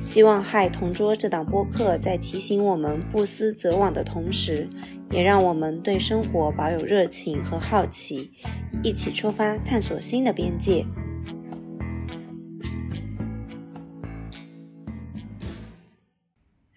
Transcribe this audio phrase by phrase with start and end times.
[0.00, 4.66] 希望《嗨同桌》这档播客在提醒我们不思则罔的同时，
[5.10, 8.32] 也让我们对生活保有热情和好奇，
[8.82, 10.86] 一起出发探索新的边界。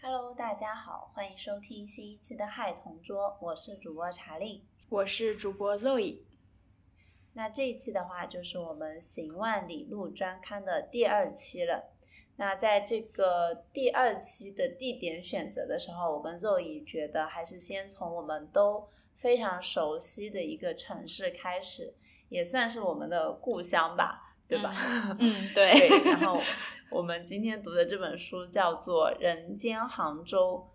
[0.02, 6.20] Hello，大家好，欢迎收听新一期的《嗨同桌》，我是主播查令，我是主播 Zoe。
[7.36, 11.92] 那这一期的话，就是我们行万里路专刊的第二期了。
[12.36, 21.94] 那在这个第二期的地点选择的时候，我跟肉姨觉得还是先从我们都非常熟悉的一个城市开始，
[22.30, 24.73] 也算是我们的故乡吧，对吧？
[25.20, 25.88] 嗯，对。
[26.06, 26.42] 然后
[26.90, 30.68] 我们今天读的这本书叫做《人间杭州》，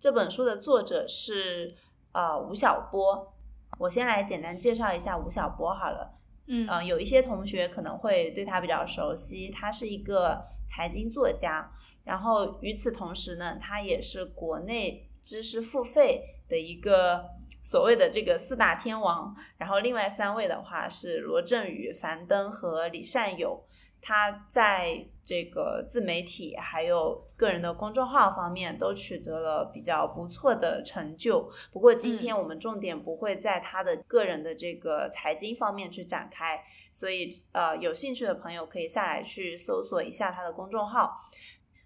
[0.00, 1.76] 这本书的作者是
[2.12, 3.32] 呃吴晓波。
[3.78, 6.18] 我先来简单介绍一下吴晓波好了。
[6.46, 11.70] 嗯有一些同学可能会对他比较熟悉，他是一个财经作家，
[12.04, 17.24] 然后与此同时呢，他也是国内知识付费的一个
[17.62, 23.64] 所谓的这个四大天王，然后另外三位的话是罗振宇、樊登和李善友。
[24.06, 31.50] 他在这个自媒体还有个人的公众号方面都取得了比较不错的成就。
[31.72, 41.10] 不过今天我们重点不会在他的个人的这个财经方面去展开，所以呃，有兴趣的朋友可以下来去搜索一下他的公众号。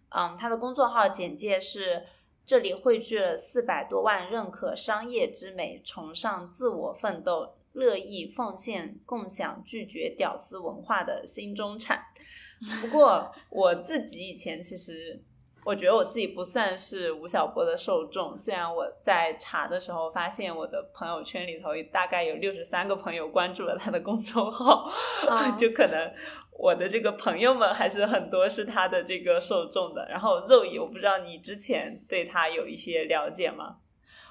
[0.08, 2.05] 嗯，他的公众号简介是：
[2.45, 7.55] 这里汇聚了四百多万认可商业之美、崇尚自我奋斗。
[7.78, 12.02] 乐意奉献、共享、拒绝屌丝文化的新中产。
[12.80, 15.22] 不过 我自己以前其实，
[15.64, 18.36] 我觉得我自己不算是吴晓波的受众。
[18.36, 24.90] 虽然我在查的时候发现，我的朋友圈里头大概有六十三个朋友关注了他的公众号，
[25.56, 26.12] 就可能
[26.58, 30.05] 我的这个朋友们还是很多是他的这个受众的。
[30.08, 33.77] 然后肉姨，我不知道你之前对他有一些了解吗？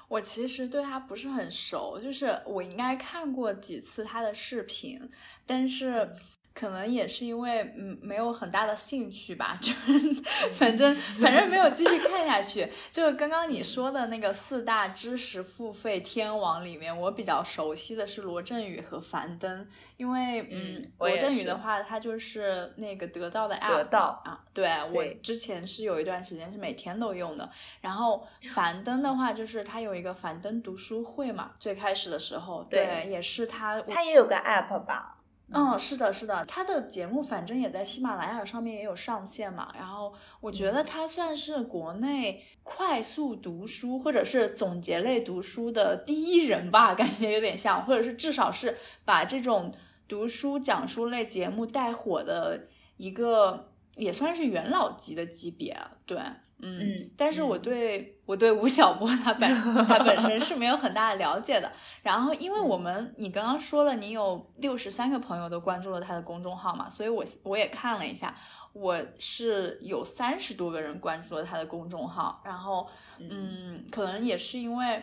[0.08, 5.08] 我其实对他不是很熟，就是我应该看过几次他的视频，
[5.46, 6.10] 但是。
[6.58, 9.72] 可能也是因为嗯没有很大的兴趣吧，就
[10.54, 12.68] 反正反正没有继续看下去。
[12.90, 27.48] 就是刚刚你说的那个四大知识付费天王里面，我比较熟悉的是罗振宇和樊登，因为嗯罗振宇的话，他就是那个得到的 app 得到啊，对我之前是有一段时间是每天都用的。
[27.80, 35.14] 然后樊登的话，就是他有一个樊登读书会嘛，最开始的时候，对，也是他，他也有个 app 吧。
[35.50, 39.72] 嗯，是的，是的，他的节目反正也在喜马拉雅上面也有上线嘛。
[39.78, 48.76] 然后我觉得他算是国内快速读书或者是总结类读书的第一人吧，感觉有点像，或者是至少是
[49.06, 49.72] 把这种
[50.06, 55.74] 读书讲书类节目带火的一个，也算是元老级的级别。
[56.04, 56.18] 对。
[56.60, 59.48] 嗯，但是我对我对吴晓波他本
[59.86, 61.70] 他本身是没有很大的了解的。
[62.02, 68.34] 然后，因为我们你刚刚说了，你有六十三个朋友都关注了他的公众号嘛，所以我我也看了一下，
[68.72, 72.42] 我是有三十多个人关注了他的公众号。
[72.44, 72.88] 然后，
[73.18, 75.00] 嗯，可能也是因为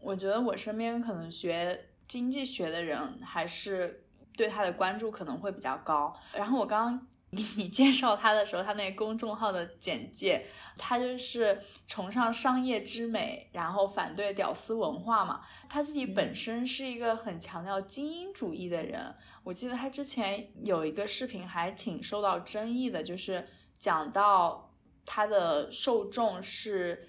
[0.00, 4.02] 我觉得我身边可能学经济学的人还是
[4.34, 6.16] 对他的关注可能会比较高。
[6.32, 7.06] 然后我刚刚。
[7.56, 10.46] 你介绍他的时候，他那个公众号的简介，
[10.78, 15.40] 他就是崇尚商业之美，然后反对屌丝文化嘛。
[15.68, 19.12] 他自己本身是一个很强调精英主义的人。
[19.42, 23.46] 我记得他之前有一个视频还挺受到争议的，就是
[23.76, 24.72] 讲到
[25.04, 27.08] 他的受众是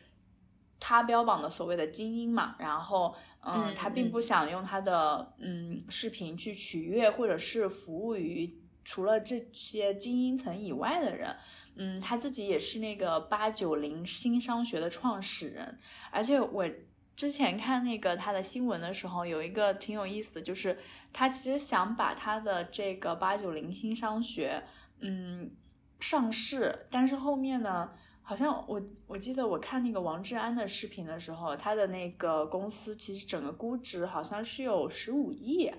[0.80, 2.56] 他标榜的所谓的精英嘛。
[2.58, 8.64] 然后，嗯，他并不想用他的嗯视频去取悦或者是服务于。
[8.88, 11.36] 除了这些精英层以外的人，
[11.76, 15.78] 嗯，他自己也是那个八九零新商学的创始人。
[16.10, 16.66] 而且我
[17.14, 20.80] 之前看那个他的新闻的时候，有一个挺有意思的，就是
[21.12, 24.64] 他其实想把他的这个八九零新商学，
[25.02, 25.52] 嗯，
[26.00, 26.88] 上市。
[26.90, 27.90] 但是后面呢，
[28.22, 35.70] 好像我我记得我看那个王志安的视频的时候，他的那个公司其实整个估值好像是有十五亿。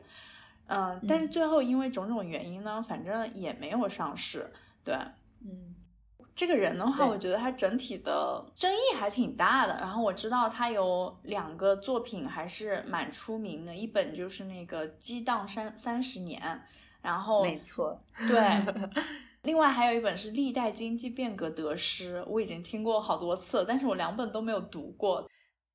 [0.68, 4.48] 嗯，但是最后因为种种原因呢，反正也没有上市。
[4.84, 4.94] 对，
[5.42, 5.74] 嗯，
[6.34, 9.74] 这个人的话，我觉得他整体的争议还挺大的。
[9.80, 16.40] 然后我知道他有两个作品还是蛮出名的，一本就是那个《激荡三三十年》，
[17.02, 18.92] 然后没错，对，
[19.42, 25.26] 另外还有一本是《历代经济变革得失》，我已经听过好多次了，但是我两本都没有读过。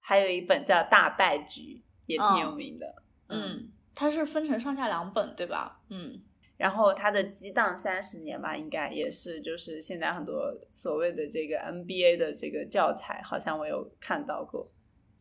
[0.05, 1.61] 还有一本叫《大败局》，
[2.07, 3.03] 也挺有嗯名的。
[3.29, 5.81] 嗯，它是分成上下两本，对吧？
[5.89, 6.21] 嗯
[6.55, 14.69] 然后它的激荡三十年吧，应该也是就是现在很多所谓的这个 NBA 的这个教材，好像我有看到过。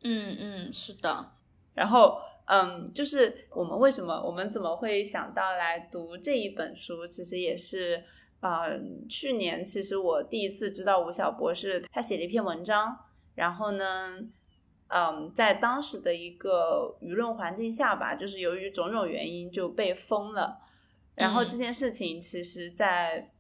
[0.04, 1.32] 嗯嗯，是的，
[1.74, 7.06] 然后，嗯，就是我们为什么我们怎么会想到来读这一本书？
[7.06, 8.04] 其实也是，
[8.40, 8.78] 呃，
[9.08, 12.96] 去年其实我第一次知道吴晓波是他写了一篇文章，
[13.34, 14.18] 然后呢，
[14.94, 20.58] 嗯，在当时的一个舆论环境下吧，就是由于种种原因就被封了。
[21.14, 23.30] 然后嗯这件事情其实在，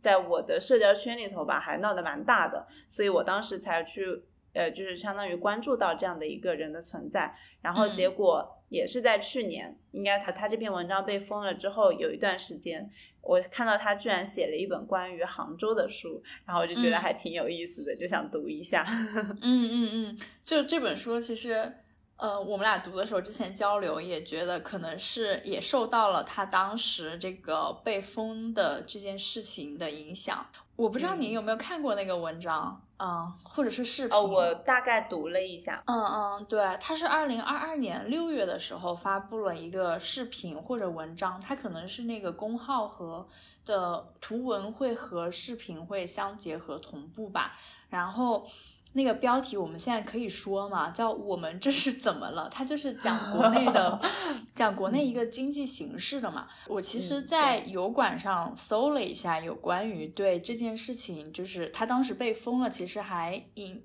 [0.00, 4.24] 在我的社交圈里头吧，还闹得蛮大的，所以我当时才去，
[4.58, 7.34] 呃，就是相当于关注到这样的一个人的存在。
[7.62, 12.90] 然后结嗯果也是在去年，应该他他这篇文章被封了之后，有一段时间，
[13.22, 18.84] 我看到他居然写了一本关于杭州的书，然后我就觉得嗯还挺有意思的，就想读一下。
[19.40, 21.72] 嗯嗯嗯，就这本书其实。
[22.20, 30.44] 呃，我们俩读的时候，之前交流也觉得可能是也受到了他当时这个被封的这件事情的影响。
[30.74, 34.16] 我不知道你嗯有没有看过那个文章，嗯，或者是视频。
[34.16, 43.26] 哦，我大概读了一下，嗯嗯，对，他是二零二二年六月的时候发布了一个视频或者文章，它可能是那个公号和
[43.64, 47.52] 的图文会和视频会相结合同步吧。
[47.88, 48.46] 然后
[48.94, 52.48] 那个标题我们现在可以说嘛，叫“我们这是怎么了”？
[52.52, 54.00] 它就是讲国内的，
[54.54, 56.48] 讲国内一个经济形势的嘛。
[56.66, 63.84] 我其实，嗯在油管上搜了一下有关于对这件事情，就是他当时被封了，其实还引。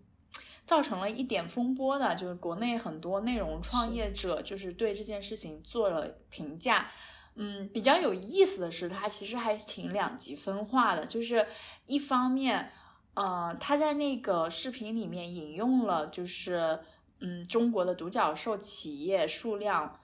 [0.66, 6.90] 造成了一点风波的，就是国内很多内容创业者就是对这件事情做了评价。
[7.36, 11.46] 嗯，比较有意思的是，它其实还挺两极分化的，就是
[11.86, 12.72] 一方面，
[13.16, 16.80] 呃，他在那个视频里面引用了，就是
[17.20, 20.00] 嗯，中国的独角兽企业数量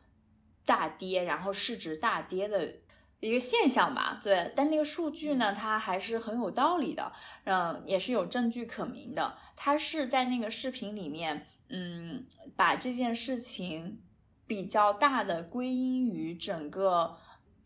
[0.66, 2.76] 大跌，然后市值大跌的
[3.20, 4.20] 一个现象吧。
[4.24, 7.12] 对，但那个数据呢，它还是很有道理的，
[7.46, 9.36] 嗯，也是有证据可明的。
[9.56, 12.26] 他是在那个视频里面，嗯，
[12.56, 14.00] 把这件事情
[14.48, 17.18] 比较大的归因于整个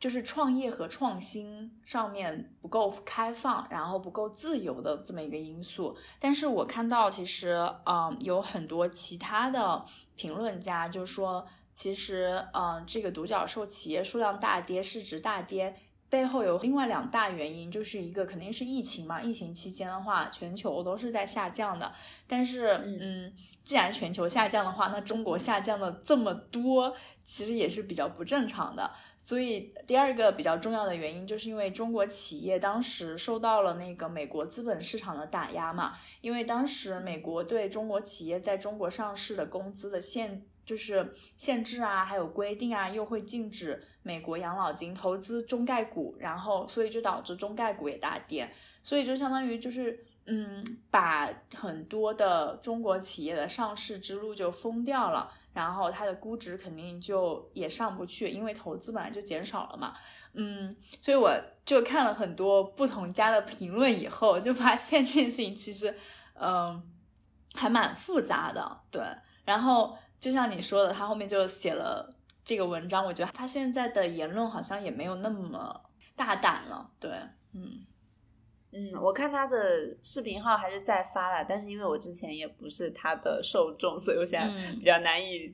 [0.03, 5.95] 就是创业和创新上面不够开放，然后不够自由的这么一个因素。
[6.19, 9.85] 但是我看到其实，嗯，有很多其他的
[10.17, 15.73] 评论家就说，其实，嗯，这个独角兽企业数量大跌，市值大跌。
[16.09, 21.93] 背后有另外两大原因，就是一个肯定是疫情嘛，疫情期间的话，全球都是在下降的。
[22.27, 23.33] 但是，嗯嗯，
[23.63, 28.91] 既然全球下降的话，那中国下降的这么多，其实也是比较不正常的。
[29.25, 43.81] 所以，第二个比较重要的原因，就是因为中国企业当时受到了那个美国资本市场的打压嘛，因为当时美国对中国企业在中国上市的工资的限，就是限制啊，还有规定啊，又会禁止。
[44.05, 48.51] 美国养老金投资中概股，然后所以就导致中概股也大跌，
[48.81, 50.61] 所以就相当于就是嗯，
[50.91, 59.93] 把很多的中国企业的上市之路就封掉了，然后它的估值肯定就也上不去，因为投资本来就减少了嘛。
[60.33, 61.31] 嗯，所以我
[61.65, 65.95] 就看了很多不同家的评论以后，就发现这件事情其实
[66.33, 66.83] 嗯
[67.53, 69.01] 还蛮复杂的，对。
[69.45, 72.13] 然后就像你说的，他后面就写了。
[72.45, 75.81] 这个文章，我觉得他现在的言论好像也没有那么
[76.13, 76.91] 大胆了。
[76.99, 77.09] 对，
[77.53, 77.85] 嗯
[78.73, 85.53] 嗯，我看他的视频号还是在发了，但是因为我之前也不是他的受众，所以我现在嗯比较难以，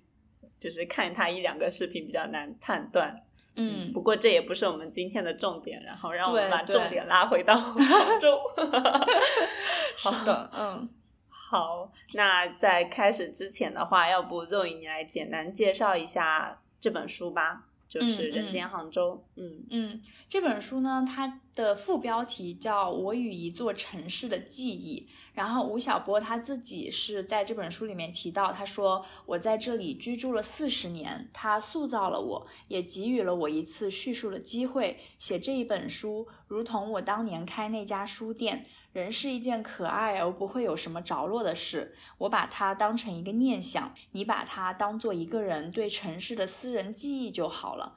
[0.58, 3.22] 就是看他一两个视频比较难判断。
[3.56, 8.40] 嗯，不过这也不是我们今天的重点，然后让我们把重点拉回到杭州。
[9.98, 10.90] 是的，嗯。
[11.52, 19.26] 好，那在开始之前的话，要不肉颖你来简单介绍一下这本书吧，就是《人间杭州》。
[19.42, 25.08] 嗯嗯，这本书呢，它的副标题叫《我与一座城市的记忆》。
[25.34, 35.00] 然后吴晓波他自己是在这本书里面提到，他说我在这里居住了四十年，他塑造了我，也给予了我一次叙述的机会。
[35.18, 38.66] 写这一本书，如同我当年开那家书店。
[38.92, 47.96] 人是一件可爱而不会有什么着落的事，我把它当成一个念想，你把它当做一个人对城市的私人记忆就好了。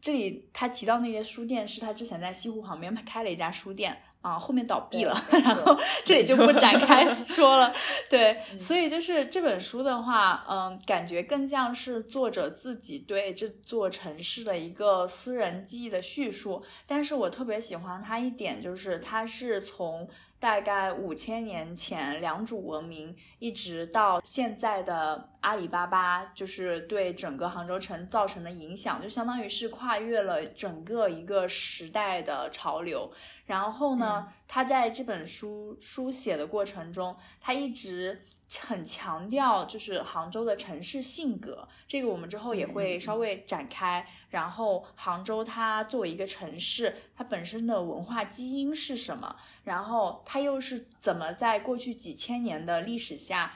[0.00, 7.72] 这里他提到那些书店是他之前在西湖旁边开了一家书店，啊，后面倒闭了， 然后这里就不展开 说了。
[8.08, 16.62] 对，嗯所以就是这本书的话，嗯，感觉更像是作者自己对这座城市的一个私人记忆的叙述。
[16.86, 33.10] 但是我特别喜欢它一点，就是它是从大概五千年前良渚文明，一直到现在的阿里巴巴，就是对整个杭州城造成的影响，就相当于是跨越了整个一个时代的潮流。
[33.46, 38.22] 然后呢，他在这本书书写的过程中，他一直
[38.62, 44.06] 很强调就是杭州的城市性格，这个我们之后也会稍微展开。
[44.30, 49.36] 然后杭州它作为一个城市，它本身的文化基因是什么？
[49.64, 53.54] 然后它又是怎么在过去几千年的历史下，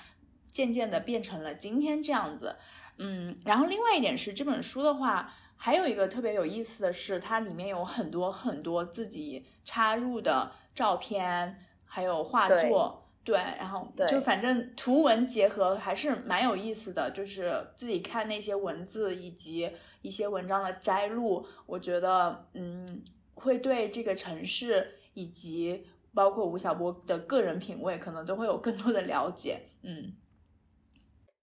[0.49, 2.57] 渐渐的变成了今天这样子？
[2.99, 5.35] 嗯，然后另外一点是这本书的话。
[5.63, 19.71] 还有一个特别有意思的是，它里面有很多很多自己插入的照片，还有画作，对，然后对就反正图文结合还是蛮有意思的，就是自己看那些文字以及
[20.03, 23.03] 一些文章的摘录，我觉得嗯，
[23.35, 30.15] 会对这个城市以及包括吴晓波的个人品味，可能都会有更多的了解，嗯。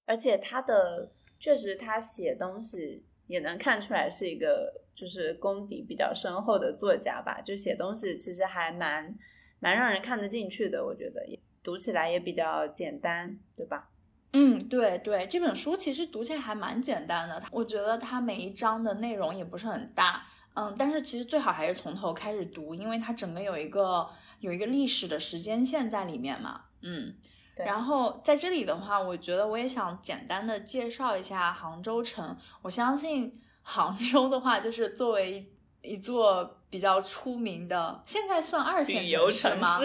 [0.05, 9.15] 而且他的确实他写东西也能看出来是一个就是功底比较深厚的作家吧，就写东西其实还蛮
[9.59, 13.89] 蛮让人看得进去的，我觉得也读起来也比较简单，对吧？
[14.31, 24.07] 嗯，对对，这本书其实读起来还蛮简单的，我觉得它每一章的内容也不是很大，嗯，但是其实最好还是从头开始读，因为它整个有一个
[24.39, 27.13] 有一个历史的时间线在里面嘛，嗯。
[27.53, 32.37] 对然后在这里的话，我觉得我也想简单的介绍一下杭州城。
[32.61, 39.79] 我相信杭州的话，就是作为一座比较出名的，现在算二线游城市吗？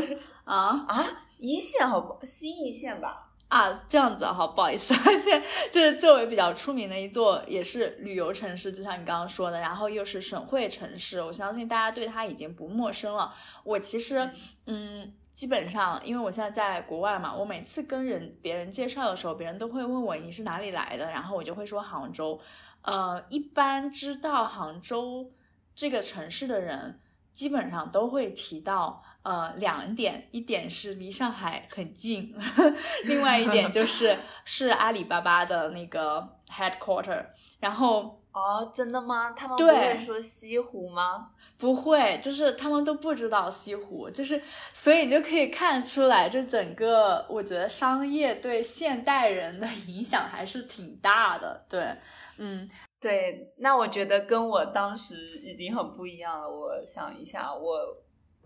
[0.44, 1.06] 啊啊，
[1.42, 3.28] 一线好不新一线吧？
[3.48, 13.34] 啊，这样子啊好，不好意思， 现在就是作为比较出名的一座，也是旅游城市，就像你刚刚说的，然后又是省会城市，我相信大家对它已经不陌生了。
[13.64, 14.30] 我其实，
[14.66, 15.12] 嗯。
[15.32, 22.38] 基本上，因为我现在在国外嘛，我每次跟人别人介绍的时候，别人都会问我你是哪里来的，然后我就会说杭州。
[22.82, 25.32] 呃，一般知道杭州
[25.74, 27.00] 这个城市的人，
[27.32, 32.34] 基本上都会提到呃两点，一点是离上海很近，
[33.04, 37.24] 另外一点就 是是阿里巴巴的那个 headquarter，
[37.60, 39.32] 然后哦，真的吗？
[39.32, 41.30] 他们不会说西湖吗？
[41.58, 51.64] 不会，就是他们都不知道西湖，就是所以就可以看出来，就整个我觉得商业对现代人的影响还是挺大的。
[51.68, 51.96] 对，
[52.38, 52.68] 嗯，
[53.00, 56.48] 对，那我觉得跟我当时已经很不一样了。
[56.48, 57.78] 我想一下，我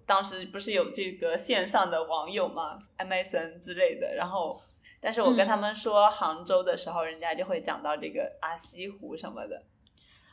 [0.06, 4.58] 当时不是有这个线上的网友嘛，MSN 之类的，然后，
[5.00, 9.64] 但是我跟嗯他们说杭州的时候，人家就会讲到这个啊西湖什么的。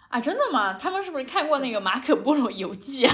[0.09, 0.73] 啊，真的吗？
[0.77, 3.13] 他们是不是看过那个马可波罗游记啊？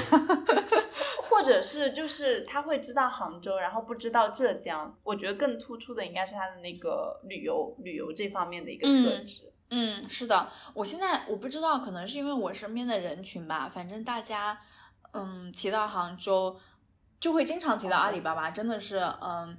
[1.24, 4.94] 或者是就是他会知道杭州，然后不知道浙江。
[5.04, 9.54] 我觉得更突出的应该是他的那个旅游旅游这方面的一个特嗯质。
[9.70, 14.60] 嗯，是的，我现在我不知道，可能是因为我身边的人群吧，反正大家，
[15.13, 16.58] 嗯，提到杭州，
[17.20, 19.58] 就会经常提到阿里巴巴，真的是，嗯，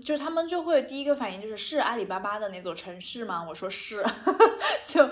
[0.00, 3.44] 就他们就会第一个反应就是是阿里巴巴的那座城市吗？
[3.48, 4.04] 我说是，
[4.84, 5.08] 就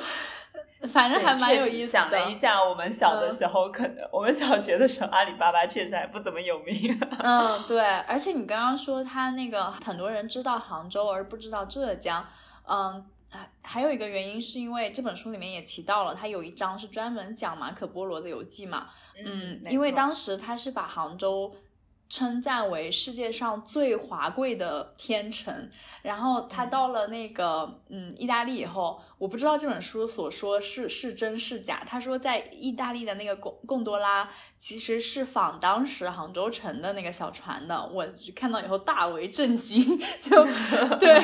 [0.89, 6.75] 反正还蛮有意思想了一下，我们小的嗯时候，可能、我们小学的时候，阿里巴巴确实还不怎么有名。
[7.19, 12.27] 嗯，对，而且你刚刚说他那个很多人知道杭州而不知道浙江，
[12.69, 18.89] 嗯，还还有一个原因是因为这本书里面也提到了，它有一章是专门讲马可波罗的游记嘛，
[19.25, 21.55] 嗯，没错因为当时他是把杭州
[22.15, 25.69] 称赞为世界上最华贵的天城，
[26.03, 31.83] 然后他嗯到了那个嗯意大利以后，我不知道这本书所说是是真是假。
[31.85, 38.07] 他说在意大利的那个贡贡多拉其实是仿当时杭州城的那个小船的，我
[38.37, 39.85] 看到以后大为震惊，
[40.23, 40.45] 就
[41.01, 41.21] 对，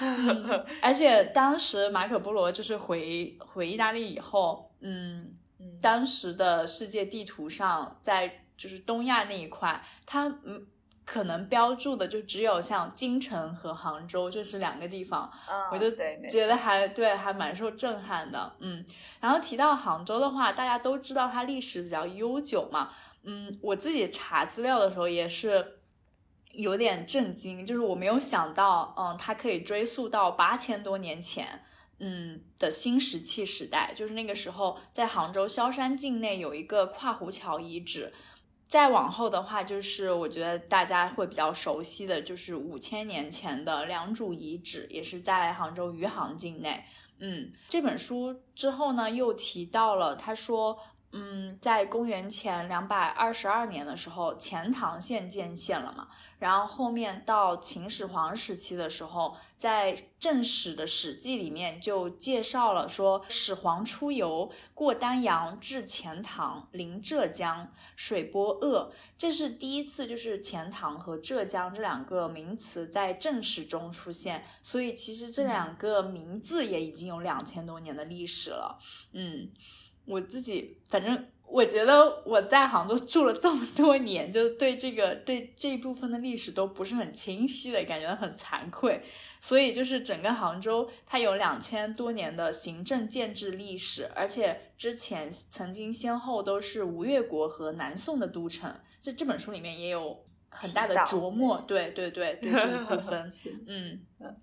[0.00, 5.32] 嗯，而且当时马可波罗就是回回意大利以后，嗯。
[5.58, 10.66] 嗯当时的世界地图上，在就是东亚那一块，它嗯
[11.04, 15.90] 可能标注的就只有像京城和杭州，就是两个地方，嗯我就
[16.28, 18.56] 觉得还对，还蛮受震撼的。
[18.58, 18.84] 嗯，
[19.20, 22.90] 然后提到杭州的话，大家都知道它历史比较悠久嘛。
[23.22, 25.78] 嗯，我自己查资料的时候也是
[26.52, 31.62] 有点震惊，就是我没有想到，嗯，它可以追溯到八千多年前。
[31.98, 38.12] 嗯的新石器时代，就是那个时候在杭州萧山境内有一个跨湖桥遗址，
[38.66, 46.84] 再往后的话，就是我觉得大家会比较熟悉的就是五千年前的良渚遗址，也是在杭州余杭境内。
[47.18, 50.78] 嗯，这本书之后呢，又提到了，他说，
[51.12, 56.08] 嗯，在公元前两百二十二年的时候，钱塘县建县了嘛。
[56.38, 68.92] 然后后面到秦始皇时期的时候，在正史的《史记》里面就介绍了说，始皇出游过丹阳，至钱塘，临浙江，水波恶。
[69.16, 78.78] 这是第一次，就是钱塘和浙江这两个名词在正史中出现，所以其实这两个名字也已经有两千多年的历史了。
[79.12, 79.50] 嗯，
[80.06, 89.02] 我自己反正我觉得我在杭州住了这么多年，就对这个对这一部分的历史都不是很清晰的感觉很惭愧。
[89.40, 98.74] 所以就是整个杭州它有两千多年的行政建制历史，而且之前曾经先后都是吴越国和南宋的都城。
[99.00, 103.30] 这这本书里面也有很大的琢磨，对对对对这一部 分，
[103.68, 104.36] 嗯嗯，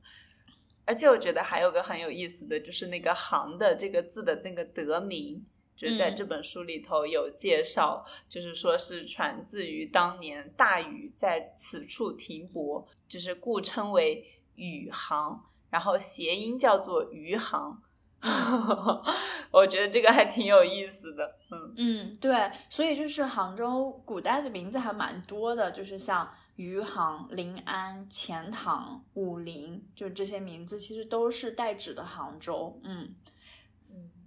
[0.85, 14.25] 而且我觉得还有个很有意思的就是那个“杭”的这个字的那个得名，就是在这本书里头有介绍，就是说是传自于当年大禹在此处停泊，就是故称为
[14.55, 17.81] 禹航，然后谐音叫做余杭。
[19.51, 33.15] 我觉得这个还挺有意思的，嗯嗯，对，所以就是杭州古代的名字还蛮多的，就是像余杭、临安、钱塘、武陵，就这些名字其实都是代指的杭州，嗯嗯。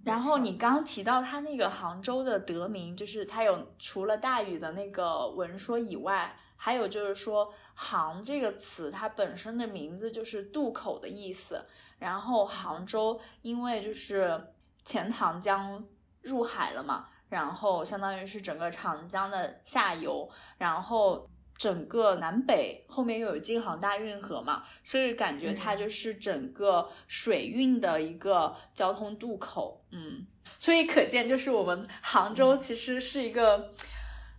[0.03, 11.65] 然后你刚刚提到它那个杭州的得名，就是它有除了大禹的那个文说以外，还有就是说“杭”这个词它本身的名字就是渡口的意思。
[11.99, 14.53] 然后杭州因为就是
[14.85, 15.83] 钱塘江
[16.21, 21.27] 入海了嘛，然后相当于是整个长江的下游，然后
[21.57, 30.25] 整个南北后面又有京杭大运河嘛，所以感觉它就是整个水运的一个交通渡口，嗯，
[30.59, 33.71] 所以可见就是我们杭州其实是一个。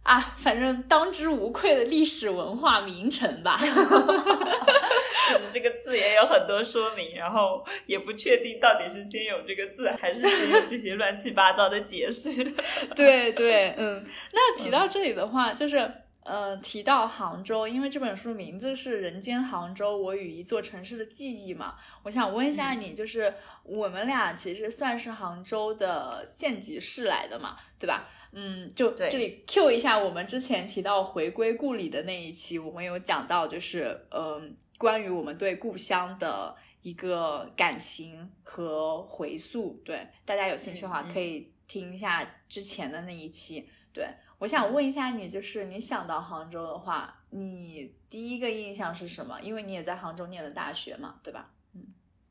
[0.04, 3.58] 啊，反正当之无愧的历史文化名城吧。
[3.60, 12.42] 就是这个字也有很多说明，然后也不确定到底是先有这个字，还是先有这些乱七八糟的解释。
[12.96, 14.02] 对对，嗯。
[14.32, 15.92] 那提到这里的话，就是
[16.28, 21.76] 呃，提到杭州，因为这本书名字是《人间杭州：我与一座城市的记忆》嘛。
[22.02, 28.06] 我想问一下你，就是我们俩其实算是杭州的县级市来的嘛，对吧？
[28.32, 39.80] 嗯，就这里 Q 一下，我们之前提到回归故里的那一期，我们有讲到，就是嗯，关于我们对故乡的一个感情和回溯。
[39.82, 43.66] 对，大家有兴趣的话，可以听一下之前的那一期。
[43.94, 44.06] 对，
[44.38, 49.40] 我想问一下你，就是你想到杭州的话，你第一个印象是什么？
[49.42, 51.54] 因为你也在杭州念的大学嘛，对吧？
[51.74, 51.86] 嗯，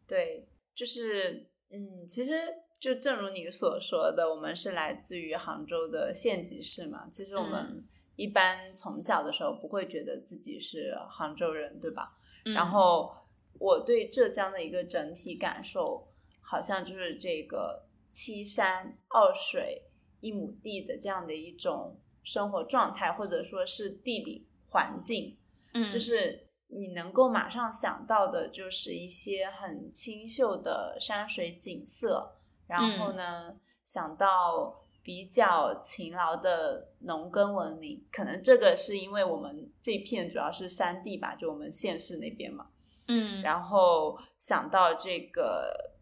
[0.07, 2.33] 对，就是嗯，其实。
[2.79, 7.07] 就正如你所说的，我们是来自于杭州的县级市嘛。
[7.09, 7.83] 其实我们
[8.15, 12.15] 一般从小的时候不会觉得自己是杭州人，对吧？
[12.45, 13.11] 然后
[13.53, 16.07] 我对浙江的一个整体感受，
[16.39, 19.86] 好像就是这个七山二水
[20.19, 25.37] 一亩地的这样的一种生活状态，或者说是地理环境。
[25.73, 32.35] 嗯，就是你能够马上想到的，就是一些很清秀的山水景色。
[32.67, 42.67] 然后呢，想到比较勤劳的农耕文明，可能这个是因为我们这片主要是山地吧，就我们县市那边嘛。
[43.07, 45.96] 嗯，然后想到这个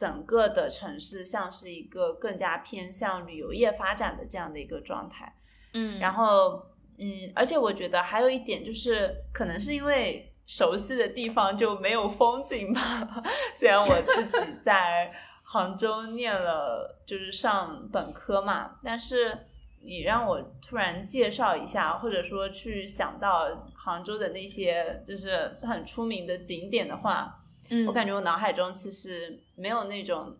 [0.00, 5.34] 整个的城市像是一个更加偏向旅游业发展的这样的一个状态。
[5.74, 6.64] 嗯，然后
[6.96, 13.22] 嗯，而且我觉得还有一点就是，可能是因为熟悉的地方就没有风景吧。
[13.54, 15.12] 虽然我自己 在。
[15.52, 19.36] 杭州念了就是上本科嘛，但是
[19.82, 30.38] 你让我突然介绍一下，或者说去想到杭州的那些就是很出名的景点的话，嗯，我感觉我脑海中其实没有那种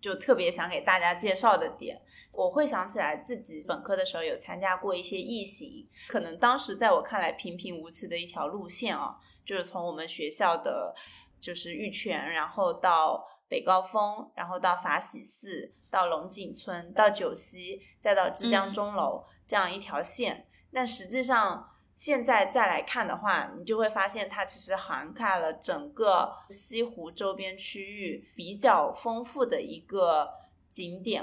[0.00, 2.00] 就特别想给大家介绍的点。
[2.32, 10.94] 我会想起来自己本科的时候有参加过一些异行，可能当时在我看来平平无奇的一条路线啊，就是从我们学校的
[11.40, 13.28] 就是玉泉，然后到。
[13.46, 20.48] 北高峰，然后到法喜寺，到龙井村，到九溪，再到枝江钟楼，这样一条线。
[20.72, 30.28] 但实际上，现在再来看的话，你就会发现它其实涵盖了整个西湖周边区域比较丰富的一个
[30.68, 31.22] 景点，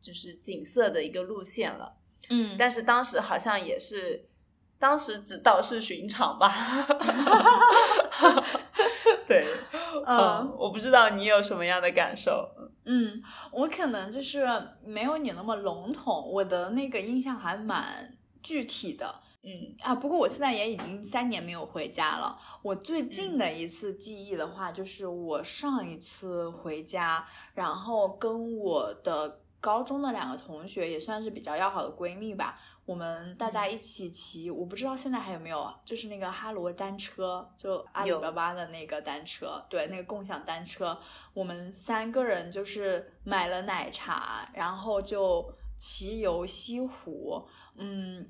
[0.00, 1.96] 就是景色的一个路线了。
[2.28, 4.28] 嗯，但是当时好像也是，
[4.78, 6.52] 当时只道是寻常吧。
[9.26, 9.46] 对，
[10.04, 12.50] 嗯，我不知道你有什么样的感受。
[12.84, 13.18] 嗯，
[13.50, 14.46] 我可能就是
[14.84, 19.22] 没有你那么笼统，我的那个印象还蛮具体的。
[19.46, 22.38] 嗯啊，不过我现在也已经三年没有回家了。
[22.62, 32.58] 我最近的一次记忆的话，就是我上一次回家，然后跟我的高中的两个同学，也算是比较要好的闺蜜吧。
[32.86, 40.98] 我们大家一起骑，我不知道现在还有没有，就是那个哈罗单车，就阿里巴巴的那个单车，对，那个共享单车。
[41.32, 47.42] 我们三个人就是买了奶茶，然后就骑游西湖。
[47.76, 48.26] 嗯，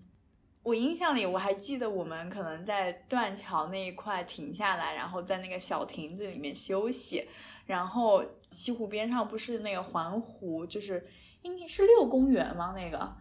[0.65, 7.29] 我印象里我还记得我们可能在断桥那一块停下来，然后在那个小亭子里面休息。
[7.67, 11.07] 然后西湖边上不是那个环湖，就是
[11.43, 12.75] 应该是六公园吗？
[12.77, 13.17] 那个。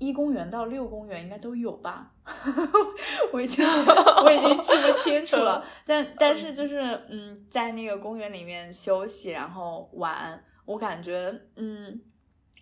[0.00, 2.12] 一公园到六公园应该都有吧，
[3.32, 12.00] 我已经我已经记不清楚了， 但但是就是嗯，在那个公园里面休息然后玩，我感觉嗯，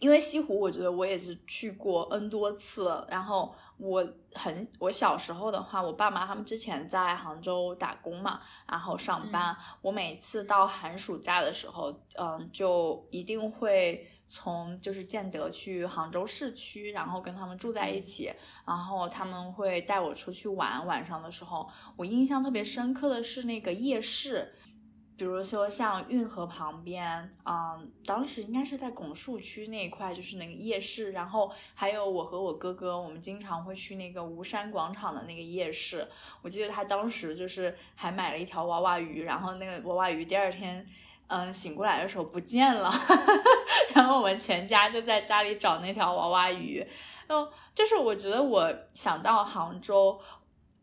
[0.01, 14.09] 因为西湖我觉得我也是去过 N 多次，然后我很我小时候的话，我爸妈他们之前在杭州打工嘛，然后上班，我每次到寒暑假的时候，嗯，就一定会。
[14.29, 18.29] 从就是建德去杭州市区，然后跟他们住在一起，
[18.67, 20.85] 然后他们会带我出去玩。
[20.85, 24.56] 晚上的时候，我印象特别深刻的是那个夜市，
[25.17, 31.13] 比如说像运河旁边，嗯，当时应该是在拱墅区那一块，就是那个夜市。
[31.13, 36.07] 然后还有我和我哥哥，我们经常会去那个吴山广场的那个夜市。
[36.43, 40.87] 我记得他当时就是还买了一条娃娃鱼，然后那个娃娃鱼第二天。
[41.29, 42.89] 嗯，醒过来的时候不见了，
[43.97, 46.87] 然后我们全家就在家里找那条娃娃鱼。
[47.29, 50.21] 哦，就是我觉得我想到杭州，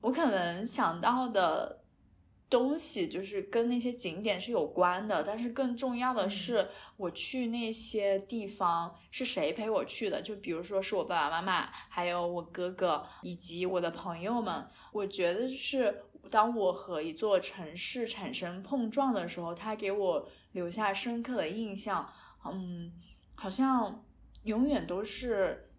[0.02, 1.80] 我可能想到的
[2.54, 10.22] 东西就是跟那些景点是有关的，但是更重要的是我去那些地方是谁陪我去的？
[10.22, 14.68] 就比如说是我爸爸妈妈，还有我哥哥以及我的朋友们。
[14.92, 16.04] 我觉得是。
[16.32, 22.10] 当我和一座城市产生碰撞的时候，它给我留下深刻的印象。
[22.46, 22.92] 嗯，
[23.36, 24.04] 好像
[24.44, 25.70] 永远都是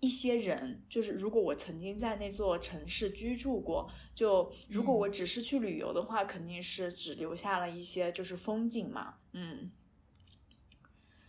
[0.00, 0.82] 一些人。
[0.88, 9.16] 就是如果我曾经在那座城市居住过，就如果我只是去旅游的话，肯定是只留下了一些就是风景嘛。
[9.32, 9.70] 嗯，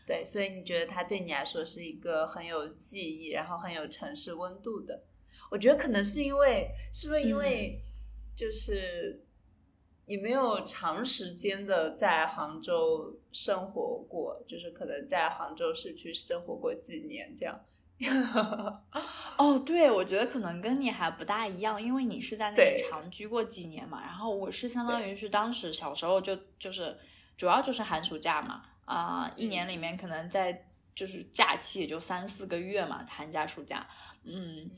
[0.05, 5.03] 对，所以你觉得它对你来说是一个很有记忆，然后很有城市温度的？
[5.51, 7.83] 我觉得可能是因为，是不是因为？
[8.35, 9.25] 就是
[10.05, 17.59] 你没有长时间的在杭州生活过，就是可能在杭州市区生活过几年这样。
[19.37, 24.01] 哦，对，我觉得可能跟你还不大一样，因为你是在那里长居过几年嘛。
[24.01, 26.97] 然后我是相当于是当时小时候就就是
[27.37, 33.85] 主要就是寒暑假嘛，啊，一年里面可能在就是假期也就三四个月嘛，寒假暑假，
[34.23, 34.69] 嗯。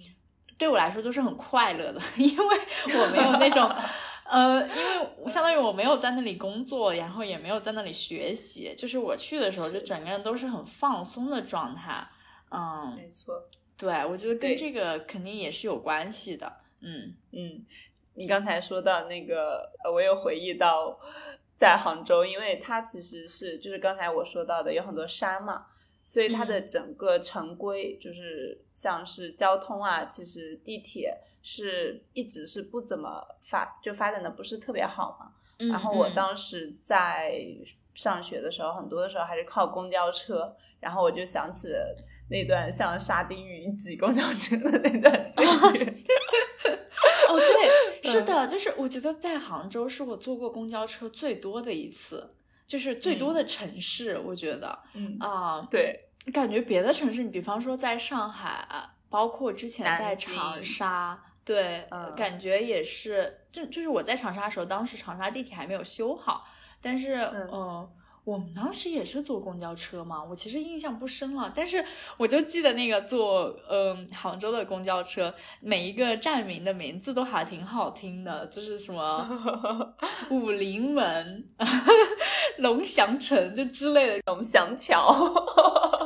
[0.58, 3.68] 对我来说都是很快乐的， 因为我没有那种，
[4.30, 12.08] 呃，因为我相当于我没有在那里工作，然后也没有在那里学习，就是我去的时候就整个人都是很放松的状态。
[12.52, 13.44] 嗯，没错，
[13.78, 16.52] 对，我觉得跟这个肯定也是有关系的。
[16.82, 17.60] 嗯嗯，
[18.14, 21.00] 你刚才说到那个，我有回忆到
[21.58, 25.66] 在杭州，因为它其实是就是刚才我说到的有很多山嘛。
[26.04, 35.32] 所以它的整个城规就是像是交通啊，其实地铁是一直是不怎么发，就发展的不是特别好嘛。
[35.70, 37.42] 然后我当时在
[37.94, 41.96] 上学的时候，很多的时候还是靠公交车，然后我就想起了
[42.32, 45.94] 那段像沙丁鱼挤公交车的那段岁月。
[47.30, 52.36] 哦，对，是的，就是我觉得在杭州是我坐过公交车最多的一次。
[52.66, 58.66] 就是最多的城市，我觉得，嗯啊，对，感觉别的城市，你比方说在上海，
[59.10, 66.48] 包括之前在长沙，对，感觉也是，就就是我在长沙的时候，当时长沙地铁还没有修好，
[66.82, 67.16] 但是，
[67.52, 67.90] 嗯。
[68.24, 71.84] 我们当时也是坐公交车嘛，我其实印象不深了，但是
[72.18, 79.28] 我就记得那个坐嗯杭州的公交车，每一个站名的名字都还挺好听的，就是什么
[80.30, 81.50] 武林门、
[82.60, 85.04] 龙翔城就之类的，龙翔桥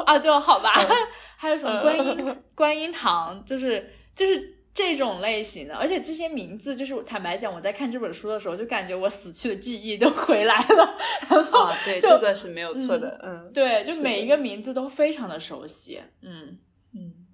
[0.05, 0.73] 啊，对，好吧，
[1.35, 4.54] 还有什么观音观音堂，就是就是。
[4.75, 10.97] 这种类型的，而且这些名字，就是坦白讲，我在看这本书的时候，就感觉我死去的记忆都回来了。
[11.29, 16.59] 然后，对，这个是没有错的，嗯，对，就每一个名字都非常的熟悉，嗯
[16.93, 17.25] 嗯。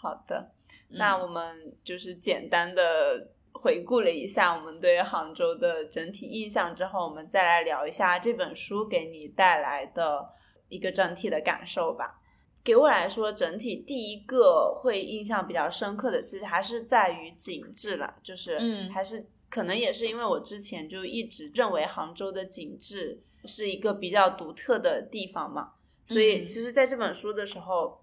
[0.00, 0.52] 好的，
[0.90, 10.28] 那我们就是简单的回顾了一下我们对杭州的整体印象之后，我们再来聊一下这本书给你带来的
[10.68, 12.20] 一个整体的感受吧。
[12.64, 25.72] 给我来说，整体第一个会印象比较深刻的，其实还是在于景致了，就是嗯还是可能也是因为我之前就一直认为杭州的景致是一个比较独特的地方嘛，
[26.04, 28.00] 所以嗯其实在这本书的时候。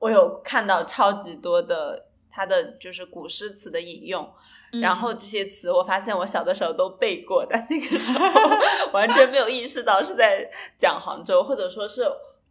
[0.00, 4.32] 我有看到超级多的它的就是古诗词的引用，
[4.80, 8.24] 然后这些词我发现我小的时候都背过，但那个时候
[8.94, 12.04] 完全没有意识到是在讲杭州，或者说是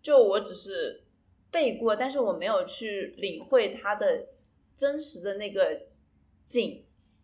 [0.07, 1.03] 就我只是
[1.51, 4.27] 背过，但是我没有去领会它的
[4.73, 5.81] 真实的那个
[6.45, 6.81] 景，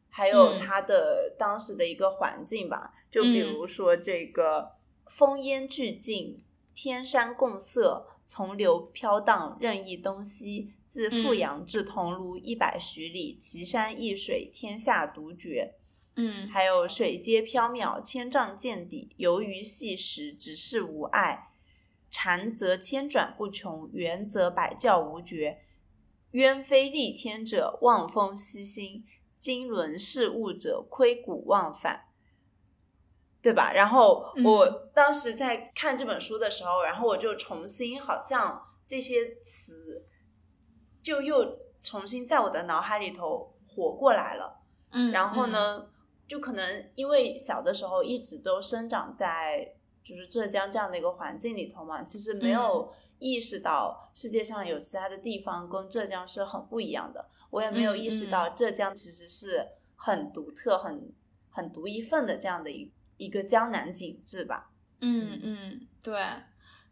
[0.09, 2.93] 还有嗯它的当时的一个环境吧。
[3.09, 4.73] 就比如说这个
[5.05, 6.43] 风烟俱净，
[6.75, 8.09] 天山共色。
[8.25, 10.73] 从流飘荡，任意东西。
[10.87, 15.75] 自富阳至桐庐一百许里，奇山异水，天下独绝。
[16.15, 21.52] 嗯还有水皆缥缈，千丈见底；游鱼细石，只是无碍。
[22.13, 25.59] 禅则千转不穷，圆则百教无绝。
[26.31, 29.03] 鸢飞戾天者，望风息心；
[29.37, 32.05] 经纶事物者，窥古忘返。
[33.41, 33.73] 对吧？
[33.73, 40.05] 然后我当时在看这本书的时候，然后我就重新好像这些词
[41.01, 44.61] 就又重新在我的脑海里头活过来了。
[44.91, 45.89] 嗯，然后呢，
[46.25, 57.29] 就可能因为小的时候一直都生长在就是浙江这样的一个环境里头嘛，其实没有意识到世界上有其他的地方跟浙江是很不一样的。
[57.49, 61.11] 我也没有意识到浙江其实是很独特、很
[61.49, 62.91] 很独一份的这样的一。
[63.17, 66.19] 一个江南景致吧，嗯嗯，对，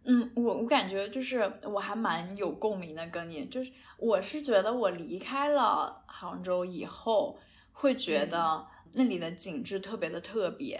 [0.03, 7.39] 嗯，我我感觉就是我还蛮有共鸣的，跟你就是我是觉得我离开了杭州以后，
[7.73, 10.79] 会觉得那里的景致特别的特别，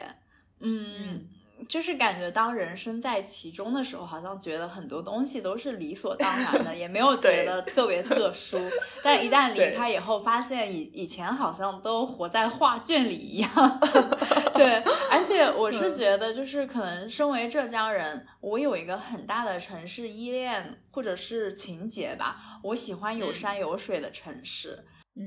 [0.59, 1.27] 嗯，
[1.67, 8.59] 就是感觉当人生在其中的时候，好像觉得很多东西都是理所当然的，也没有觉得特别特殊，
[9.03, 13.79] 但一旦离开以后，发现以以前好像都活在画卷里一样。
[14.53, 22.59] 对，而且我是觉得，就是可能身为浙江人，我有一个很大的城市依恋或者是情节吧。
[22.63, 25.25] 我喜欢有山有水的城市，嗯，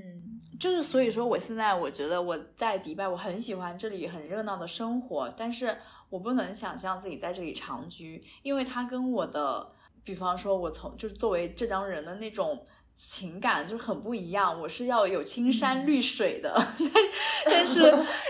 [0.61, 5.77] 就是所以说，我现在我觉得我在迪拜，我很喜欢这里很热闹的生活，但是
[6.11, 12.65] 我不能想象自己在这里长居，因为它跟我的，比方说，我从就是作为浙江人的那种。
[12.97, 16.55] 情感就很不一样，我是要有青山绿水的，
[17.45, 17.81] 但是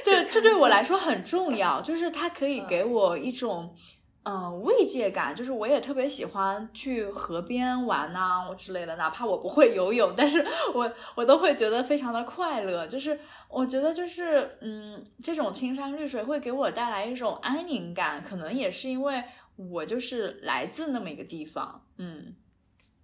[0.03, 3.77] 就 这对我来说很重要，就是它可以给我一种
[4.25, 19.23] 嗯慰藉感，就是我也特别喜欢去河边玩呐、之类的，哪怕我不会游泳，但是我我都会觉得非常的快乐，就是我觉得就是嗯这种青山绿水会给我带来一种安宁感，可能也是因为
[19.57, 22.35] 我就是来自那么一个地方，嗯。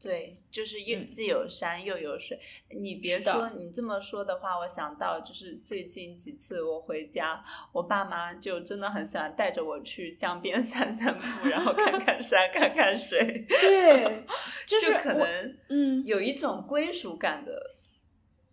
[0.00, 2.38] 对，就是又既有山又有水。
[2.70, 13.44] 你别说，你这么说的话，我想到就是最近几次我回家，我爸妈就真的很喜欢带着我去江边 散散步，然后看看山，看看水。
[13.48, 14.24] 对，
[14.66, 17.76] 就是可能嗯有一种归属感的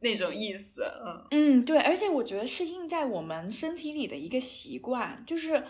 [0.02, 0.84] 那种意思。
[1.06, 5.63] 嗯嗯，对，而且我觉得是印在我们身体里的一个习惯，就是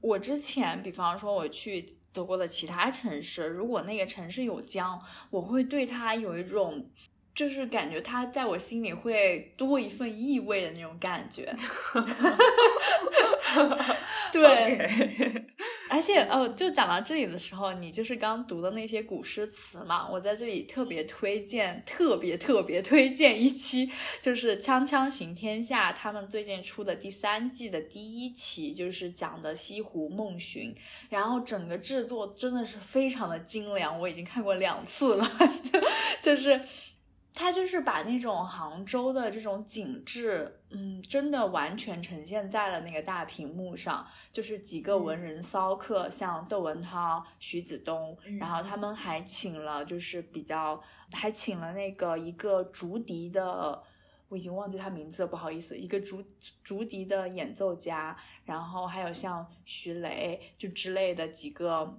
[0.00, 1.96] 我之前，比方说我去。
[2.14, 4.98] 德国的其他城市，如果那个城市有江，
[5.30, 6.88] 我会对它有一种，
[7.34, 11.54] 就是感觉它在我心里会多一份意味的那种感觉。
[14.32, 15.44] 对.
[15.88, 23.88] 而且哦，就讲到这里的时候，你就是刚读的那些古诗词嘛，我在这里特别推荐，特别特别推荐一期，
[24.20, 30.74] 就是《锵锵行天下》他们最近出的第三季的第一期，就是讲的西湖梦寻，
[31.10, 35.24] 然后整个制作真的是非常的精良，我已经看过两次了，
[35.62, 35.80] 就
[36.22, 36.60] 就是。
[37.36, 44.06] 他就是把那种杭州的这种景致，嗯，真的完全呈现在了那个大屏幕上。
[44.32, 50.80] 就是几个文人骚客，像窦文涛、徐子东，嗯、然后他们还请了，就是比较，
[51.12, 53.82] 还请了那个一个竹笛的，
[54.28, 56.24] 我已经忘记他名字了，不好意思，一个竹
[56.62, 61.98] 竹笛的演奏家，然后还有像徐雷就之类的几个，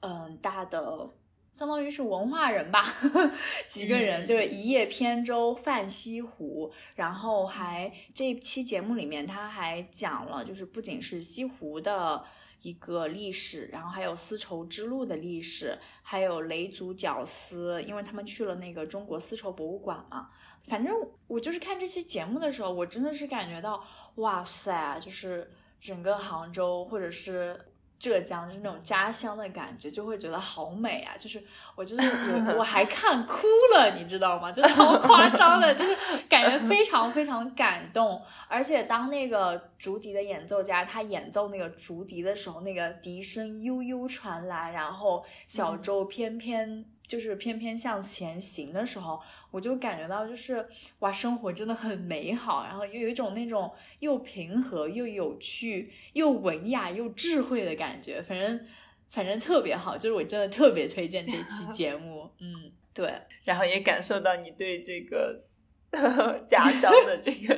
[0.00, 1.08] 嗯，大的。
[1.54, 2.84] 相当于是文化人吧，
[3.70, 12.24] 几个人就是一叶扁舟泛西湖，然后还这期节目里面他还讲了，就是不仅是西湖的
[12.62, 20.28] 一个历史，然后还有丝绸之路的历史，还有雷族绞丝，因为他们去了那个中国丝绸博物馆嘛。
[20.64, 20.92] 反正
[21.28, 23.86] 我就是看这期节目的时候，我真的是感觉到，
[24.16, 27.60] 哇塞，就是整个杭州或者是。
[28.04, 31.16] 浙江就是那种家乡的感觉，就会觉得好美啊！
[31.18, 31.42] 就是
[31.74, 32.02] 我就是
[32.50, 34.52] 我我还看哭了，你知道吗？
[34.52, 35.96] 就超夸张的，就是
[36.28, 38.20] 感觉非常非常感动。
[38.46, 46.84] 而且当那个竹笛的演奏家他演奏那个竹笛的时候，那个笛声悠悠传来，然后小舟翩翩。
[47.06, 50.66] 就是翩翩向前行的时候，我就感觉到就是
[51.00, 58.66] 哇，生活真的很美好，然后又有一种那种又平和又有趣又文雅又智慧的感觉，反正
[59.08, 63.12] 反正特别好，就是我真的特别推荐这期节 目，嗯，对，
[63.44, 65.44] 然后也感受到你对这个
[66.48, 67.54] 家乡的这个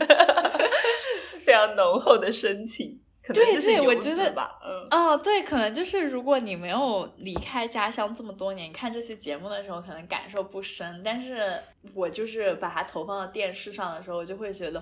[1.41, 3.01] 非常浓厚的深情。
[3.35, 11.03] 对对，我觉得吧，嗯，哦，对，可能就是如果你没有离开家乡这么多年，看这期节目的时候，可能感受不深。
[11.05, 11.53] 但是
[11.95, 14.81] 我就是把它投放到电视上的时候，我就会觉得，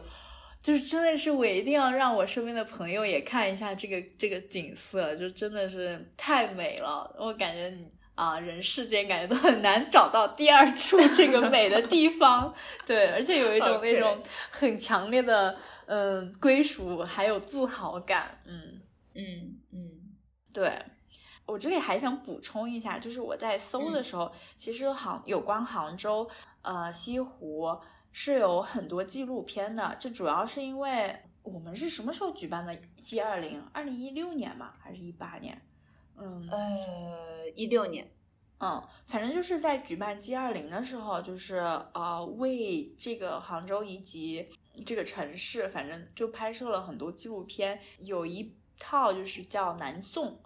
[0.62, 7.10] 就是真的是我一定要让我身边的朋友也看一下这个这个景色，就真的是太美了。
[7.18, 12.54] 我感觉你啊，人世间感觉都很难找到第二处这个美的地方。
[12.86, 15.56] 对，而且有一种那 种很强烈的。
[15.86, 18.80] 嗯，归属还有自豪感，嗯
[19.14, 19.90] 嗯嗯，
[20.52, 20.82] 对
[21.46, 26.26] 我这里还想补充一下，就是我在搜的时候，其实杭有关杭州
[26.62, 27.78] 呃西湖
[28.12, 33.62] 是有很多纪录片的，这主要是因为我们是什么时候举办的 G 二零？
[33.72, 35.60] 二零一六年嘛，还是一八年？
[36.16, 38.10] 嗯呃一六年，
[38.58, 41.56] 嗯，反正就是在举办 G 二零的时候，就是
[41.92, 44.48] 呃为这个杭州以及。
[44.84, 50.40] 这个城市，反正就拍摄了很多纪录片，有一套就是叫南宋，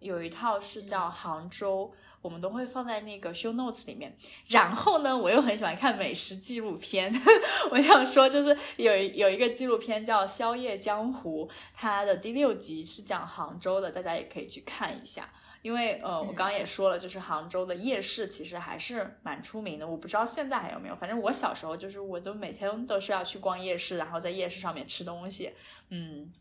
[0.00, 4.16] 有一套是叫杭州，我们都会放在那个 show notes 里面。
[4.48, 7.12] 然后呢，我又很喜欢看美食纪录片，
[7.70, 15.30] 我想说就是有有一个纪录片叫《宵夜江湖》，它的第六集是讲杭州的，大家也可以去看一下。
[15.68, 19.86] 因为呃，我刚刚也说了，就是杭州的夜市其实还是蛮出名的。
[19.86, 25.52] 我不知道现在还有没有，反正我小时候就是，我都每天都是要去逛夜市，然后在夜市上面吃东西。
[25.90, 26.32] 嗯，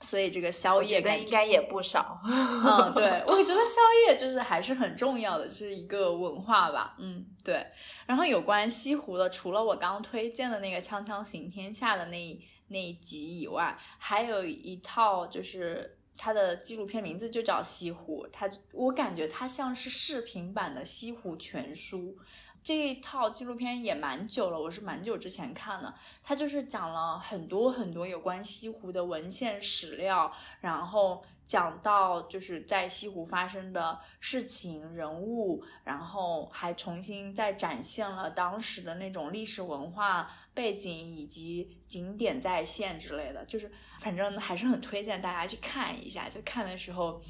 [0.00, 2.18] 所以这个宵夜应该也不少。
[2.24, 6.96] 嗯， 对，我觉得宵夜就是还是很重要的，就是一个文化吧。
[6.98, 7.66] 嗯，对。
[8.06, 15.98] 然后有关西湖的，除了我刚刚推荐的那个《锵锵行天下》的那那一集以外，还有一套就是。
[16.16, 22.16] 它的纪录片名字就叫《西湖》，它我感觉它像是视频版的《西湖全书》。
[22.62, 25.92] 这一套纪录片也蛮久了，我是蛮久之前看的。
[26.22, 43.70] 它就是讲了很多很多有关西湖的文献史料，然后讲到就是在西湖发生的事情、人物，然后还重新再展现了当时的那种历史文化背景以及景点在线之类的，就是。
[44.00, 47.22] 反正还是很推荐大家去看一下，就看的时候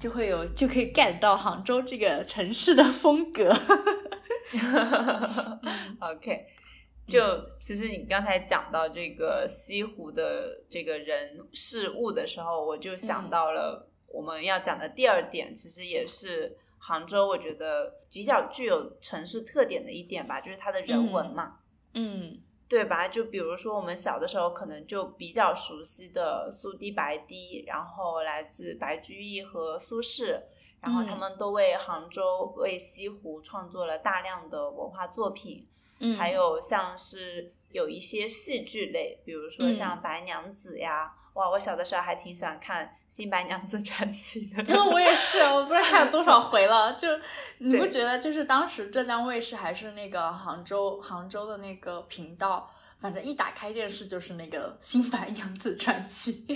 [0.00, 3.54] 就会有就可以 get 到杭州这个城市的风格。
[6.00, 6.46] OK，
[7.06, 7.20] 就
[7.60, 21.58] 其实你刚才讲到这个西湖的这个人事物的时候，我就想到了我们要讲的第二点，其实也是杭州我觉得比较具有城市特点的一点吧，就是它的人文嘛。
[21.92, 22.40] 嗯。
[22.68, 23.08] 对吧？
[23.08, 30.38] 就比如说我们小的时候，可能就比较熟悉的苏堤白堤，然后来自白居易和苏轼，
[30.82, 35.66] 然后他们都为杭州、为西湖创作了大量的文化作品。
[36.00, 41.14] 嗯，还有像是有一些戏剧类，比如说像《白娘子》呀。
[41.38, 44.62] 哇，我小的时候还挺喜欢看《新白娘子传奇》的。
[44.64, 46.92] 因为我也是，我不知道看了多少回了。
[46.94, 47.08] 就
[47.58, 56.44] 你不觉得，就是当时浙江卫视还是那个杭州杭州的那个频道，反正一打开电视就是那个《新白娘子传奇》。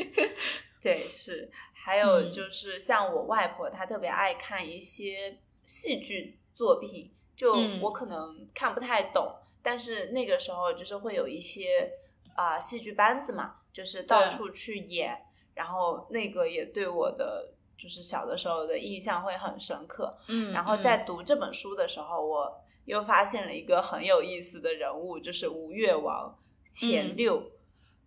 [0.83, 1.49] 对，是。
[1.73, 11.89] 还有就是像我外婆，她特别爱看一些戏剧作品，就我可能看不太懂，但是那个时候就是会有一些
[12.35, 13.59] 啊戏剧班子嘛。
[13.73, 15.17] 就是到处去演，
[15.55, 20.19] 然后那个也对我的就是小的时候的印象会很深刻。
[20.29, 27.51] 嗯，然后在读这本书的时候，我又发现了一个很有意思的人物，就是吴越王钱六。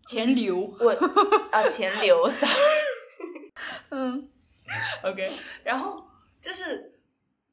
[0.07, 0.91] 钱刘，我
[1.51, 2.53] 啊钱刘，sorry。
[3.89, 4.30] 嗯
[5.03, 5.32] ，OK，
[5.63, 5.95] 然后
[6.39, 6.99] 就是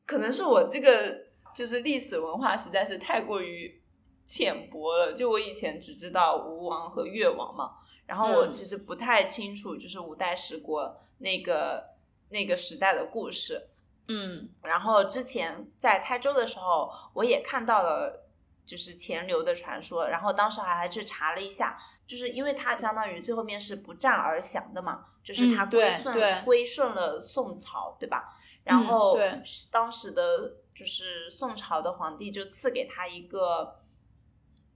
[0.05, 1.19] 可能是我这个
[1.55, 3.82] 就是历史文化实在是太过于
[4.27, 7.79] 浅薄了，就我以前只知道吴王和越王嘛。
[8.07, 11.85] 然后我其实不太清楚，就是五代十国那个
[12.29, 13.69] 那个时代的故事。
[14.09, 18.27] 嗯然后之前在台州的时候，我也看到了
[18.67, 28.37] 就是钱流的传说，然后当时还还去查了一下，就是因为他相当于最后面是不战而降的嘛，就是它嗯归顺、归顺了宋朝，对吧？
[28.65, 33.77] 然后、嗯当时的就是宋朝的皇帝就赐给他一个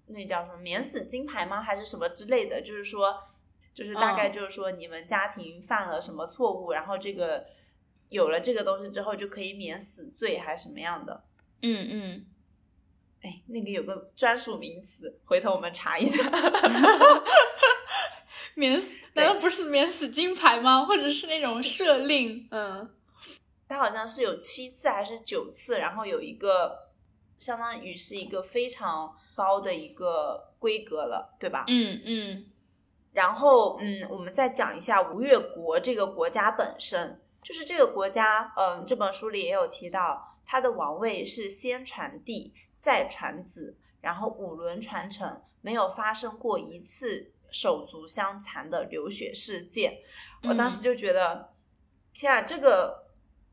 [0.07, 1.61] 那叫什么免死金牌吗？
[1.61, 2.63] 还是什么之类的？
[2.63, 3.23] 就是说，
[3.75, 7.45] 就是大概嗯就是说你们家庭犯了什么错误，然后这个
[8.09, 11.25] 有了这个东西之后就可以免死罪，还是什么样的？
[11.63, 12.27] 嗯嗯，
[13.23, 16.23] 哎，那个有个专属名词，回头我们查一下。
[18.55, 20.85] 免死难道不是免死金牌吗？
[20.85, 22.47] 或者是那种赦令？
[22.51, 22.89] 嗯
[23.69, 26.86] 它好像是有七次还是九次，然后有一个
[27.39, 31.65] 相当于是一个非常高的一个规格了，对吧？
[31.69, 32.47] 嗯嗯
[33.13, 49.99] 然后，嗯，我们再讲一下吴越国这个国家本身，就是这个国家，嗯，这本书里也有提到，它的王位是先传弟，再传子，然后五轮传承，没有发生过一次手足相残的流血事件。
[50.43, 51.55] 我当时就觉得，
[52.13, 53.07] 天啊，这个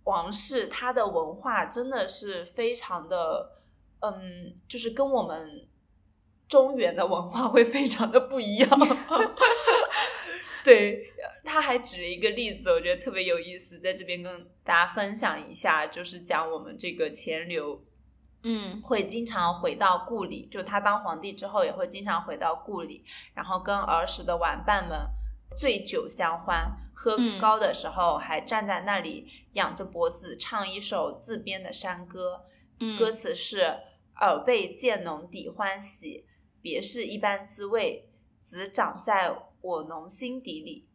[0.03, 3.53] 王室它的文化真的是非常的，
[4.03, 5.65] 嗯，就是跟我们
[6.47, 8.69] 中原的文化会非常的不一样。
[10.63, 11.11] 对，
[11.43, 17.83] 他还举了一个例子，我觉得特别有意思，在这边跟大家分享一下，就是讲我们这个钱流
[18.43, 18.81] 嗯。
[18.81, 24.97] 会经常回到故里，就他当皇帝之后也会经常回到故里，然后跟儿时的玩伴们
[25.57, 27.39] 醉酒相欢，喝嗯。
[27.39, 32.45] 高的时候还站在那里仰着脖子唱一首自编的山歌，
[32.79, 33.79] 嗯，歌词是
[34.21, 36.25] “耳背渐浓底欢喜，
[36.61, 38.07] 别是一般滋味，
[38.43, 40.87] 只长在我浓心底里。”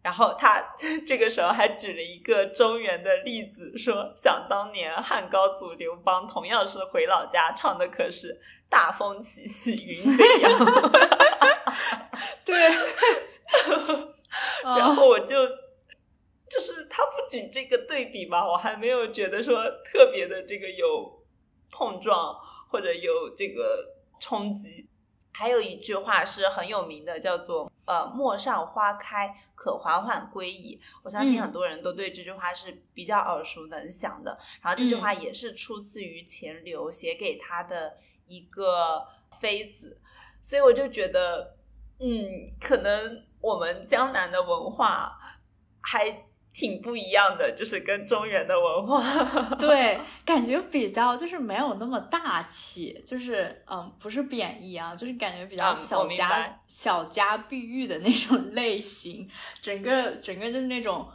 [0.00, 10.56] 然后他 这个时候还举了一个中原的例子，说想当年汉高祖刘邦同样是回老家唱的，可是大风起兮云飞扬。
[12.44, 12.56] 对，
[14.62, 15.46] 然哦后我就
[16.48, 21.17] 就是他不举这个对比嘛，我还没有觉得说特别的这个有
[21.70, 22.34] 碰撞
[22.68, 24.88] 或者有这个冲击。
[25.32, 30.80] 还有一句话是很有名的，叫做“呃，陌上花开，可缓缓归矣”。
[31.04, 34.36] 我相信嗯很多人都对这句话是比较耳熟能详的。
[34.60, 37.96] 然后这句话也是出自于钱流写给他的
[38.26, 39.06] 一个
[39.38, 40.00] 妃子，
[40.42, 41.56] 所以我就觉得，
[42.00, 45.16] 嗯，可能我们江南的文化
[45.80, 46.26] 还
[46.58, 49.00] 挺不一样的，就是跟中原的文化。
[49.54, 59.30] 对，感觉比较就是没有那么大气，就是嗯，不是贬义啊，就是感觉比较小家、小家碧玉的那种类型，
[59.60, 61.08] 整个整个就是那种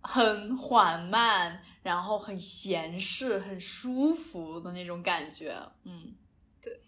[0.00, 6.12] 很缓慢，然后很闲适、很舒服的那种感觉，嗯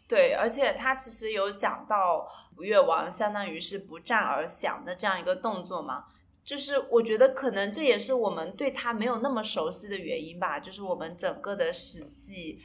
[0.09, 6.07] 对，而且他其实有讲到吴越王相当于是不战而降的这样一个动作嘛。
[6.45, 12.61] 就是我觉得可能这也是我们对他没有那么熟悉的原因吧，就是我们整个的《史记》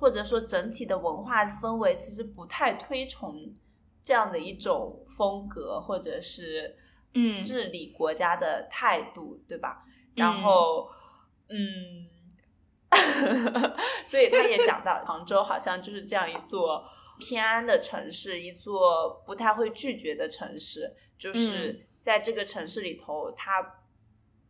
[0.00, 3.54] 或者说整体的文化氛围其实不太推崇
[4.02, 6.76] 这样的一种风格，或者是
[7.14, 7.40] 嗯。
[7.42, 9.84] 治理国家的态度，对吧？
[10.16, 10.88] 然后，
[11.48, 12.08] 嗯，
[14.06, 16.84] 所以他也讲到杭州好像就是这样一座
[17.18, 23.76] 偏安的城市，一座不太会拒绝的城市，就是在这个城市里头，他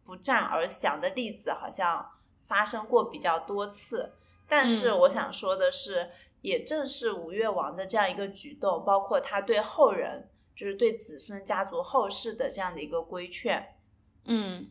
[0.03, 2.05] 不战而降的例子好像
[2.47, 4.17] 发生过比较多次。
[4.49, 13.77] 但是嗯我想说的是，也正是吴越王的这样一个举动，包括他对后人，就是对子孙家族后世的这样的一个规劝，
[14.25, 14.69] 嗯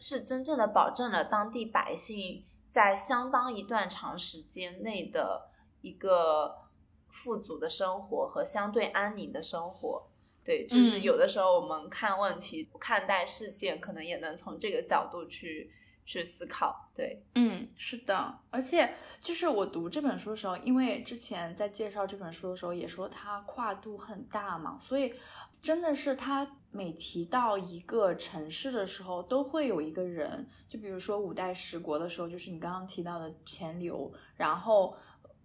[0.00, 5.50] 是真正的保证了当地百姓在相当一段长时间内的
[5.82, 6.66] 一个
[7.08, 10.08] 富足的生活和相对安宁的生活。
[10.46, 15.68] 对，就是嗯有的时候我们看问题、看待事件，可能也能从这个角度去
[16.04, 16.88] 去思考。
[16.94, 25.12] 对，嗯，是的，而且就是我读这本书的时候，因为之前在介绍这本书的时候也说它跨度很大嘛，所以
[25.60, 34.96] 真的是它每提到一个城市的时候，都会有一个人，就比如说五代十国的时候，就是你刚刚提到的钱流，然后。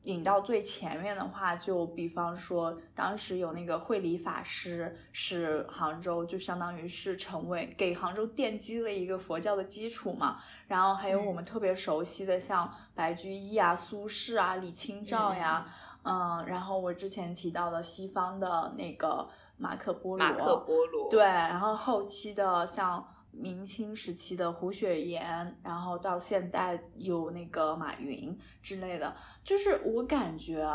[0.04, 10.38] 引到最前面的话，就比方说，当时有那个慧理法师，是杭州就相当于是成为给杭州奠基了一个佛教的基础嘛。
[10.68, 15.68] 然后还有我们特别熟悉的，像白居易啊、苏轼啊、李清照呀，
[16.04, 19.28] 嗯然后我之前提到的西方的那个
[19.58, 30.66] 马可波罗，马可波罗，对，然后后期的像明清时期的胡雪岩，然后到现代有那个马云之类的，就是我感觉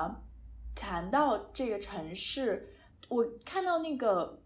[0.75, 2.75] 谈到这个城市，
[3.09, 4.41] 我看到那个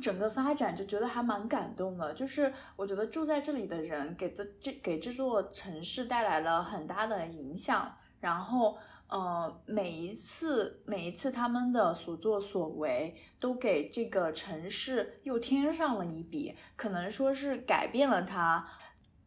[0.00, 2.12] 整个发展就觉得还蛮感动的。
[2.14, 8.78] 就是我觉得住在这里的人给这这给这座城市带来了很大的影响，然后。
[9.10, 18.64] 呃，每一次每一次他们的所作所为，都给这个城市又添上了一笔，可能说是改变了它，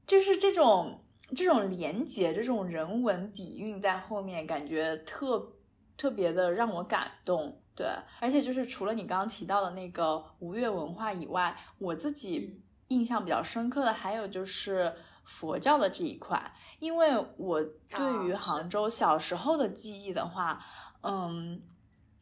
[0.07, 1.01] 就是这种
[1.35, 5.53] 这种连结，这种人文底蕴在后面，感觉特
[5.97, 7.61] 特别的让我感动。
[7.75, 7.87] 对，
[8.21, 14.93] 而且就是除了你刚刚提到的那个吴越文化以外，我自己印象比较深刻的还有就是
[15.25, 16.53] 佛教的这一块。
[16.83, 17.07] 因为
[17.37, 20.61] 我对于杭州小时候的记忆的话，
[21.01, 21.61] 嗯，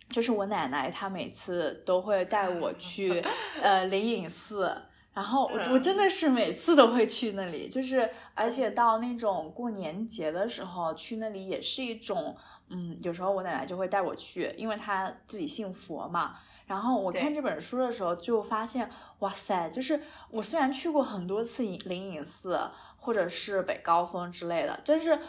[0.08, 3.24] 就是我奶奶她每次都会带我去
[3.60, 4.72] 呃灵隐寺，
[5.14, 12.38] 然后我我真的是每次都会去那里，就是而且到那种过年节的时候去那里也是一种，
[12.70, 16.36] 嗯，有时候我奶奶就会带我去，因为她自己信佛嘛。
[16.68, 18.88] 然后我看这本书的时候就发现，
[19.20, 20.00] 哇塞，就是
[20.30, 22.60] 我虽然去过很多次灵隐寺。
[23.04, 25.20] 或者是北高峰之类的，但是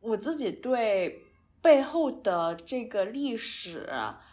[0.00, 1.26] 我自己对
[1.60, 3.86] 背后的这个历史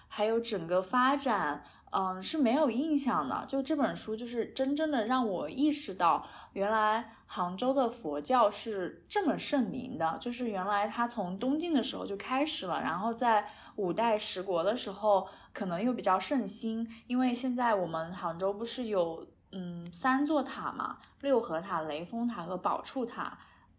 [0.08, 3.44] 还有整个发展，嗯，是没有印象的。
[3.50, 10.18] 就这本书，就是真正的让我意识到，原来杭州的佛教是这么盛名的。
[10.22, 16.88] 就是原来它从东晋的时候就开始了，然后在五代十国的时候，可能又比较盛行。
[17.08, 19.28] 因为现在我们杭州不是有。
[19.58, 23.38] 嗯，三座塔嘛，六合塔、雷峰塔和宝处塔，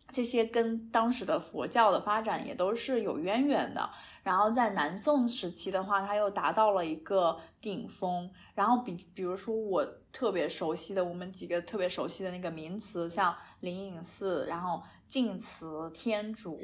[0.09, 3.91] 这些跟当时的佛教的发展也都是有渊源的。
[4.22, 8.29] 然后在南宋时期的话，它又达到了一个顶峰。
[8.55, 16.59] 然后比比如说我特别熟悉的，我们几个特别熟悉的那个名词，像灵隐寺、然后净慈、天竺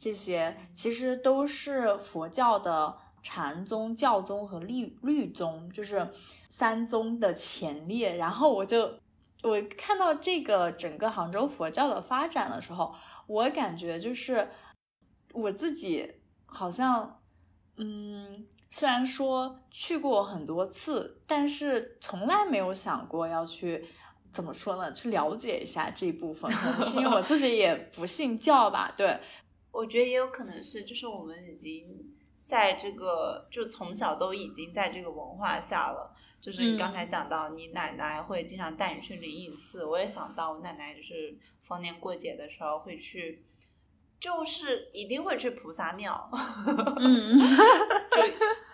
[0.00, 2.96] 这些，其实都是佛教的
[3.26, 6.08] 禅宗、教宗和律律宗，就是。
[6.48, 8.98] 三宗的前列，然后我就
[9.42, 12.94] 我看到这个整个杭州佛教的发展的时候，
[13.26, 14.48] 我感觉就是
[15.34, 16.10] 我自己
[16.46, 17.20] 好像，
[17.76, 23.84] 嗯，虽然说去过很多次，但是从来没有想过要去
[24.32, 24.90] 怎么说呢？
[24.92, 28.90] 去了解一下这一部分，是因为我自己也不信教吧。
[28.96, 29.20] 对，
[29.72, 31.84] 我觉得也有可能是，就是我们已经
[32.46, 36.14] 在这个，就从小都已经在这个文化下了。
[36.40, 43.44] 就是你刚才讲到，你奶奶会经常带你去灵隐寺，我也想到我奶奶就是逢年过节的时候会去，
[44.20, 46.30] 就是一定会去菩萨庙，
[46.98, 47.36] 嗯，
[48.12, 48.22] 就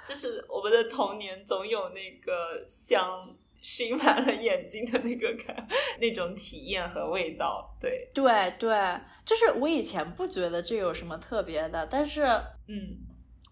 [0.07, 5.67] 就是我们的童年总有那个香熏满了眼睛的那个感，
[5.99, 8.07] 那种体验和味道，对。
[8.13, 12.25] 对对，就是我以前不觉得这有什么特别的，但是
[12.67, 12.99] 嗯，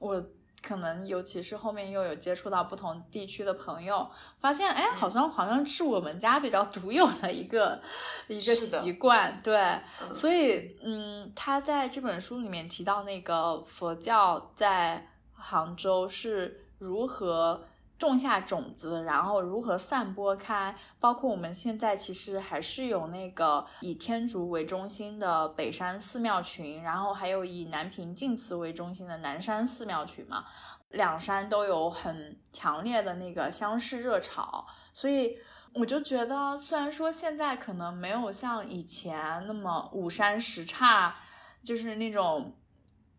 [0.00, 0.20] 我。
[0.62, 4.06] 可能尤其是后面又有接触到不同地区的朋友，
[4.40, 7.80] 发现哎，好像好像是我们家比较独有的一个
[8.28, 9.80] 一个习惯，对，
[10.14, 17.64] 所以嗯，他在这本书里面提到那个佛教在杭州是如何。
[18.08, 20.74] 种下种子，然后如何散播开？
[20.98, 30.46] 包括我们现在其实还是有那个以天竺为中心的北山寺庙群，然后还有以南平净慈为中心的南山寺庙群嘛。
[30.88, 35.38] 两山都有很强烈的那个相似热潮，所以
[35.74, 41.14] 我就觉得，虽然说现在可能没有像以前那么五山十刹，
[41.62, 42.56] 就是那种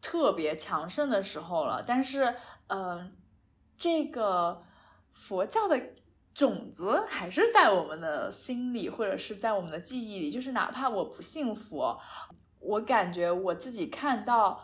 [0.01, 3.11] 特别强盛的时候了，但是，嗯，
[3.77, 4.63] 这个。
[5.13, 5.79] 佛教的
[6.33, 10.31] 种子还是在我们的心里，或者是在我们的记忆里。
[10.31, 11.99] 就是哪怕我不信佛，
[12.59, 14.63] 我感觉我自己看到，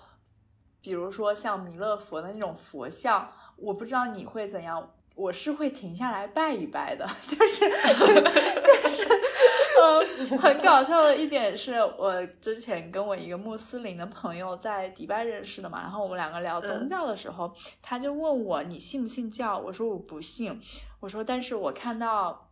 [0.81, 4.93] 比如说像弥勒佛的那种佛像，我不知道你会怎样。
[5.15, 9.03] 我是会停下来拜一拜的，就 是就是，
[9.79, 19.57] 嗯，很搞笑的一点是我之前跟我一个穆斯林的朋友在迪拜认识的嘛，然后我们两个聊宗教的时候，他就问我你信不信教？
[19.57, 20.59] 我说我不信，
[20.99, 22.49] 我说但是我看到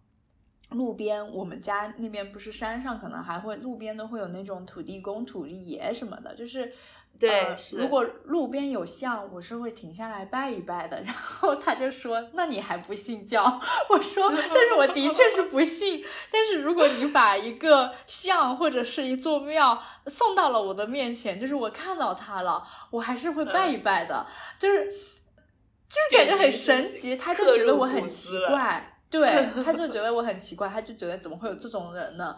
[0.69, 6.71] 路边我们家那边不是山上，可能还会路边都会有那种土地公、土地爷什么的，就是。
[7.19, 10.97] 对，如果路边有像，我是会停下来拜一拜的。
[11.03, 13.43] 然后他就说：“那你还不信教？”
[13.89, 16.03] 我说：“但是我的确是不信。
[16.29, 22.61] 但是如果你把一个像或者是一座庙送到了我的面前，就是我看到它了，
[22.91, 24.25] 我还是会拜一拜的。
[24.59, 27.15] 就是，就是感觉很神奇。
[27.15, 28.91] 他就觉得我很奇怪。
[29.09, 32.35] 对， 他就觉得我很奇怪，他就觉得怎么会有这种人呢？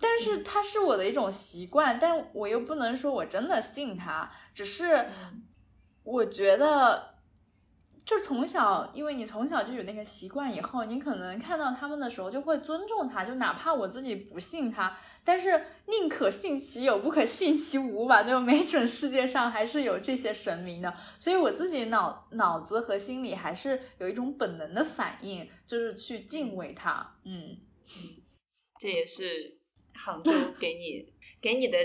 [0.00, 5.08] 但是它是我的一种习惯，但我又不能说我真的信它，只是
[6.02, 7.16] 我觉得。
[8.06, 18.22] 就从小，因为你从小就有那个习惯，以后你可能看到他们的时候就会尊重他，就哪怕我自己不信他，但是宁可信其有，不可信其无吧。
[18.22, 27.16] 就没准世界上还是有这些神明的，所以我自己脑脑子和心里还是有一种本能的反应，就是去敬畏他。
[27.24, 27.58] 嗯，
[28.78, 29.55] 这也是
[29.96, 30.30] 杭州
[30.60, 31.78] 给你给你的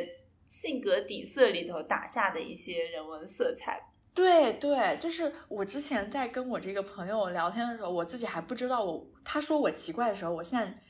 [0.45, 3.81] 性格底色里头打下的一些人文色彩。
[4.13, 10.81] 对对，就是我之前在跟我这个朋友聊天的时候，我自己还不知道我他说我奇怪的时候，我现在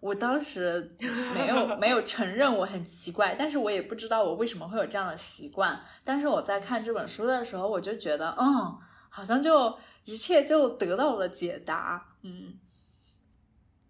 [0.00, 0.96] 我当时
[1.34, 5.78] 没有没有承认我很奇怪，但是我也不知道我为什么会有这样的习惯。
[6.02, 8.78] 但是我在看这本书的时候，我就觉得，嗯，
[9.10, 12.16] 好像就一切就得到了解答。
[12.22, 12.58] 嗯，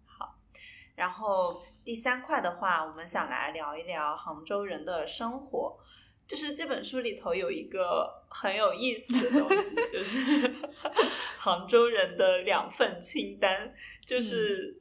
[0.05, 0.35] 好，
[0.95, 5.77] 然后第三块的话，我们想来聊一聊杭州人的生活。
[6.27, 10.49] 就是这本书里头有一个很有意思的东西，就是
[11.37, 13.73] 杭州人的两份清单，
[14.05, 14.80] 就是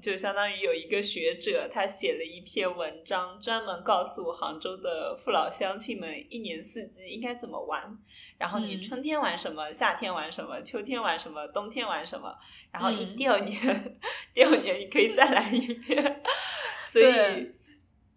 [0.00, 7.96] 就相当于有一个学者他写了一篇文章，专门告诉杭州的父老乡亲们一年四季应该怎么玩，
[8.38, 12.34] 然后你春天玩什么，夏天玩什么，秋天玩什么，冬天玩什么，
[12.70, 13.98] 然后一第二年
[14.32, 16.22] 第二年你可以再来一遍，
[16.86, 17.54] 所以。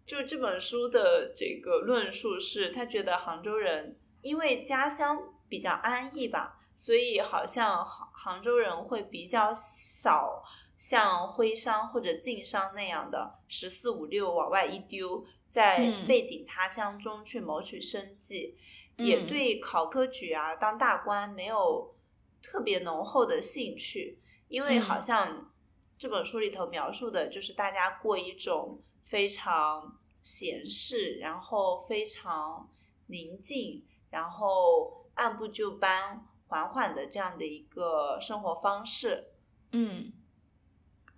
[0.09, 5.15] 就这本书的这个论述是，他觉得杭州人因为家乡
[5.47, 10.43] 比较安逸吧，所以好像杭杭州人会比较少
[10.79, 15.77] 像徽商或者晋商那样的十四五六往外一丢，在
[16.07, 18.57] 背井他乡中去谋取生计，
[18.97, 21.93] 也对考科举啊、当大官没有
[22.41, 24.17] 特别浓厚的兴趣，
[24.47, 25.51] 因为好像
[25.99, 29.95] 这本书里头描述的就是大家过一种非常。
[30.21, 32.69] 闲适，然后非常
[33.07, 39.29] 宁静，然后按部就班、缓缓的这样的一个生活方式。
[39.71, 40.11] 嗯，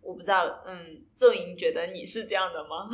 [0.02, 2.90] 我不知道，嗯，邹莹觉得你是这样的吗？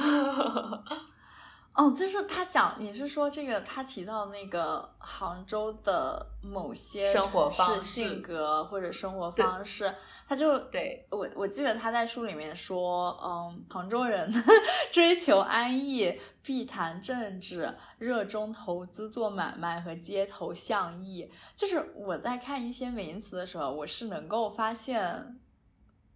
[1.74, 9.94] 哦，就是他讲，你是说这个他提到那个杭州的某些生活方式、性格或者生活方式，
[10.28, 14.28] 他就对我我记得他在书里面说，嗯，杭州人
[14.92, 21.32] 追求安逸，避谈政治，热衷投资做买卖和街头巷议。
[21.56, 25.40] 就是我在看一些名词的时候，我是能够发现。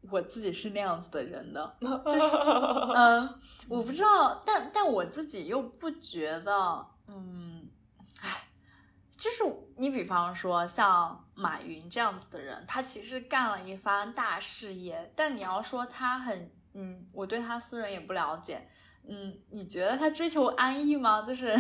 [0.10, 2.36] 我自己是那样子的人的， 就是，
[2.96, 3.40] 嗯，
[3.70, 7.68] 我不知道，但但我自己又不觉得，嗯，
[8.22, 8.48] 哎，
[9.16, 9.44] 就是
[9.78, 18.68] 你比方说像马云这样子的人，他其实干了一番大事业，但你要说他很，嗯，我对他私人也不了解。
[19.08, 21.22] 嗯，你觉得他追求安逸吗？
[21.22, 21.54] 就是，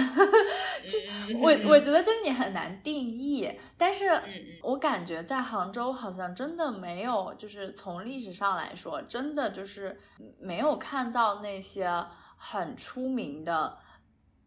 [0.87, 3.51] 就我我觉得就是你很难定义。
[3.77, 4.09] 但是，
[4.61, 9.99] 我感觉在杭州好像真的没有，就是从历史上来说，真的就是
[10.39, 11.91] 没有看到那些
[12.37, 13.77] 很出名的，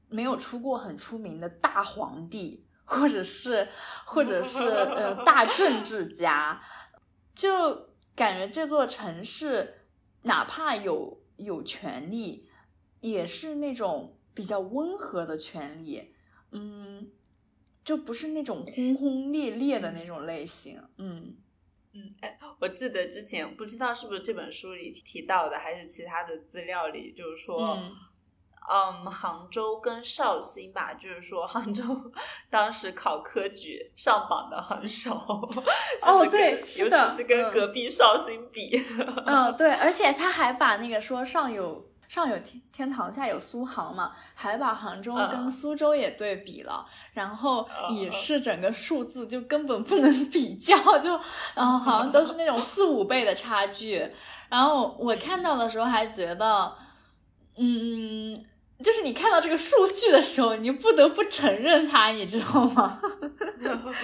[0.08, 3.68] 没有出过很出名的大皇帝，或者是
[4.06, 6.58] 或者是呃 大政治家，
[7.34, 9.82] 就感觉这座城市
[10.22, 12.48] 哪怕有有权利。
[13.04, 16.10] 也是那种比较温和的权利，
[16.52, 17.10] 嗯，
[17.84, 21.36] 就不是那种轰轰烈烈的那种类型，嗯
[21.92, 27.78] 嗯，哎，我记得之前不知道是不是这本书里提到的，还是其他的资料里，就是说，
[28.72, 31.84] 嗯，杭州跟绍兴吧，就是说杭州
[32.48, 35.14] 当时考科举上榜的很少，
[36.00, 38.82] 哦对，尤其是跟隔壁绍兴比，
[39.26, 41.92] 嗯对，而且他还把那个说上有。
[42.08, 51.18] 上有天天堂，下有苏杭嘛，还把杭州跟苏州也对比了，然后也是整个数字就根本不能比较，就
[51.54, 54.08] 然后好像都是那种四五倍的差距。
[54.48, 56.76] 然后我看到的时候还觉得，
[57.56, 58.44] 嗯，
[58.82, 63.00] 就是你看到这个数据的时候，你不得不承认它，你知道吗？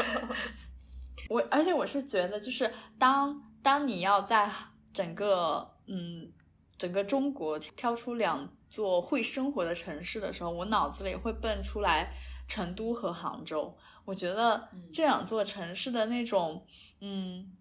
[1.29, 4.51] 我而且我是觉得，就是当当你要在
[4.93, 6.33] 整个嗯。
[6.81, 12.15] 整个中国挑出两座会生活的城市的时候，我脑子里会蹦出来
[12.49, 13.77] 成都和杭州。
[14.07, 16.65] 我觉得这两座城市的那种
[17.03, 17.53] 嗯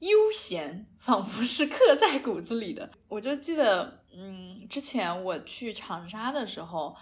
[0.00, 2.90] 悠闲，仿佛是刻在骨子里的。
[3.08, 6.94] 我就记得，嗯，之前我去长沙的时候，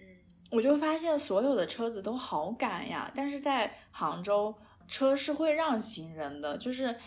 [0.00, 0.04] 嗯，
[0.50, 4.52] 我就发现所有的车子都好赶呀，但是在杭州
[4.88, 6.98] 车是会让行人的，就是。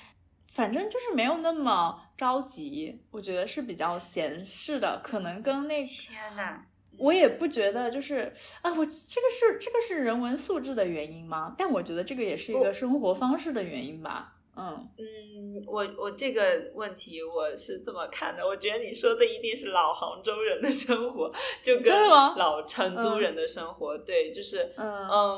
[0.56, 6.62] 反正就是没有那么着急，我觉得是比较闲适的，可能跟那天呐，
[6.98, 11.54] 我也不觉得就是啊，我这个是这个是人文素质的原因吗？
[11.58, 14.32] 但我觉得这个也是一个生活方式的原因吧。
[14.56, 21.30] 嗯嗯，我我这个问题我是这么看的，我觉得你说的一定是老杭州人的生活，
[21.62, 25.38] 就跟老成都人的生活，对，就是嗯嗯，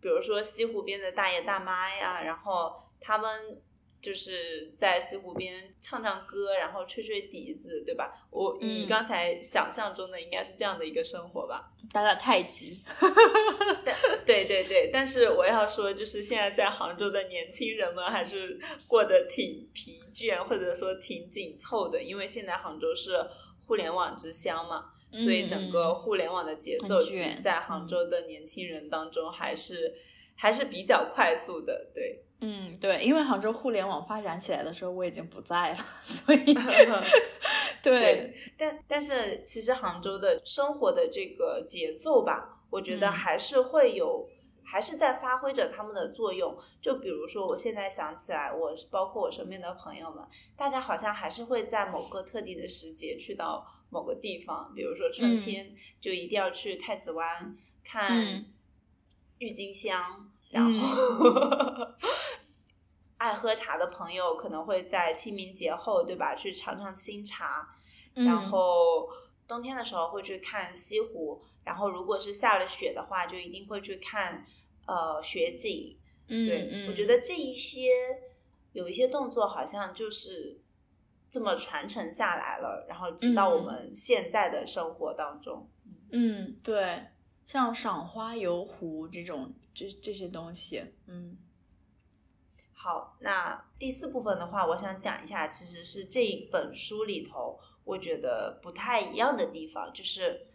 [0.00, 3.60] 比如说西湖边的大爷大妈呀，然后他们。
[4.00, 8.26] 就是在西湖边唱唱歌，然后吹吹笛子，对吧？
[8.30, 11.72] 我你刚才想象中的应该是这样的一个生活吧？
[11.92, 12.80] 打打太极。
[14.24, 23.18] 对对对，但是我要说，就是现在在杭州的年轻人们还是过得挺疲倦，或者说挺紧凑的，因为现在杭州是
[23.66, 29.94] 互联网之乡嘛，所以整个互联网的节奏，其实在杭州的年轻人当中还是
[30.36, 32.22] 还是比较快速的，对。
[32.40, 36.54] 嗯，对，因为杭州互联网发展起来的时候，我已经不在了， 所以
[37.82, 44.28] 对，但但是其实杭州的生活的这个节奏吧，我觉得还是会有，
[44.62, 46.56] 还是在发挥着他们的作用。
[46.80, 50.24] 就比如说，我现在想起来，我包括我身边的朋友们，
[50.56, 58.44] 大家好像还是会在某个特定的时节去到某个地方，比如说春天就一定要去太子湾看
[59.38, 60.30] 郁金香。
[60.50, 60.72] 然后，
[63.18, 66.34] 爱喝茶的朋友可能会在清明节后，对吧？
[66.34, 67.76] 去尝尝新茶。
[68.14, 69.08] 然后
[69.46, 71.40] 冬天的时候会去看西湖。
[71.64, 74.44] 然后如果是下了雪的话，就一定会去看
[74.86, 75.96] 呃雪景。
[76.26, 77.88] 对，我觉得这一些
[78.72, 80.60] 有一些动作好像就是
[81.30, 85.68] 这么传承下来了，然后直到我们现在的生活当中。
[86.10, 87.04] 嗯，对。
[87.46, 91.34] 像赏花游湖这种，这这些东西，嗯，
[92.80, 100.46] 好，那第四部分的话，我想讲一下，其实是这一本书里头，我觉得不太一样的地方，就是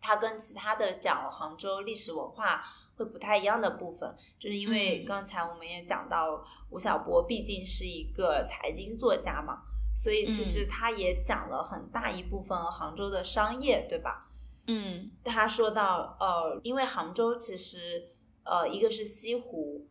[0.00, 2.64] 它跟其他的讲杭州历史文化
[2.96, 9.62] 会不太一样的部分，就是因为刚才我们也讲到，吴晓波毕竟是一个财经作家嘛，
[9.96, 14.28] 所以其实他也讲了很大一部分杭州的商业，对吧？
[14.66, 18.10] 嗯，他说到，呃，因为杭州其实，
[18.44, 19.86] 呃，一个是西湖，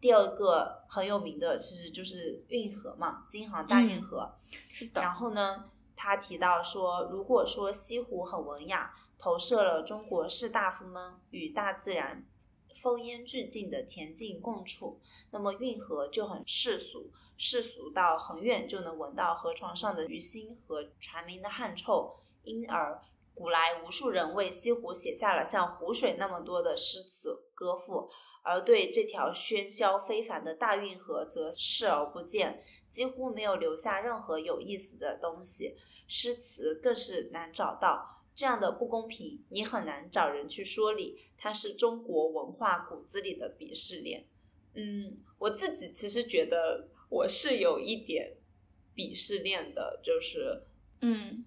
[0.00, 4.32] 第二个很有名的其实就是运河嘛，京杭大运河。
[4.68, 5.02] 是的。
[5.02, 12.24] 然后呢，他提到说，如果说西湖很文雅，投射了中国士大夫们与大自然
[12.80, 14.98] 风烟俱静的恬静共处，
[15.30, 23.02] 那么运河就很世俗，世俗到很远就能闻到河床上的鱼腥和船民的汗臭，因而。
[23.32, 28.10] 古来无数人为西湖写下了像湖水那么多的诗词歌赋，
[28.42, 35.76] 而对这条喧嚣非凡的大运河则视而不见，几乎没有留下任何有意思的东西，
[36.06, 38.24] 诗词更是难找到。
[38.34, 44.26] 这样的不公平，你很难找人去说理，它是中国文化骨子里的鄙视链。
[44.74, 48.36] 嗯，我自己其实觉得我是有一点
[48.94, 50.62] 鄙视链的，就是
[51.02, 51.44] 嗯。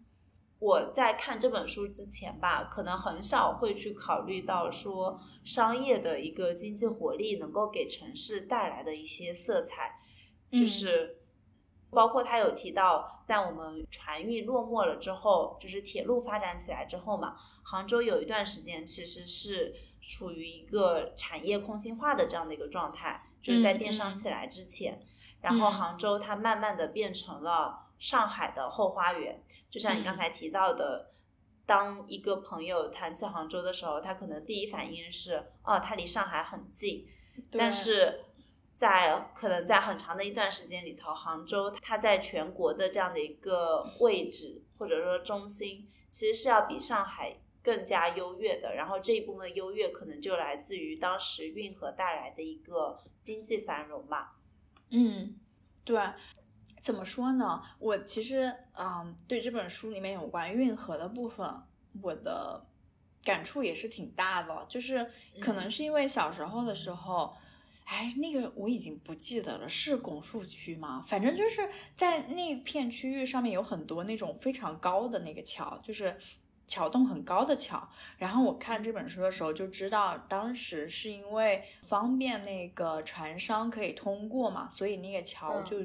[0.63, 9.99] 我在看这本书之前吧，可能很少会去考虑到说商业的一个经济活力能够给城市带来的一些色彩，
[10.49, 11.17] 就是
[11.89, 17.35] 包括他有提到，在我们船运落寞了之后，就是铁路发展起来之后嘛，
[17.65, 25.01] 杭州有一段时间其实是处于一个产业空心化的这样的一个状态，就是在电商起来之前，
[25.41, 27.81] 然后杭州它慢慢的变成了。
[28.03, 31.09] 上海的后花园，就像你刚才提到的，
[31.65, 37.07] 当一个朋友谈起杭州的时候，他可能第一反应是，哦，它离上海很近。
[37.49, 38.25] 但是
[38.75, 48.75] 在可能在很长的一段时间里头，杭州它在全国的这样的一个位置或者说中心，其实是要比上海更加优越的。
[48.75, 54.35] 然后这一部分优越可能就来自于当时运河带来的一个经济繁荣吧。
[54.89, 55.39] 嗯，
[55.85, 55.97] 对。
[56.83, 57.63] 怎么说呢？
[57.79, 61.49] 我其实，嗯，对这本书里面有关运河的部分，
[62.01, 62.61] 我的
[63.23, 64.65] 感触也是挺大的。
[64.67, 65.09] 就是
[65.39, 67.33] 可能是因为小时候的时候，
[67.85, 71.01] 哎，那个我已经不记得了，是拱墅区吗？
[71.07, 76.17] 反正就是在那片区域上面有很多那种非常高的那个桥，就是
[76.67, 77.89] 桥洞很高的桥。
[78.17, 85.77] 然后我看这本书的时候就知道，当时是因为方便那个船商可以通过嘛，所以那个桥就。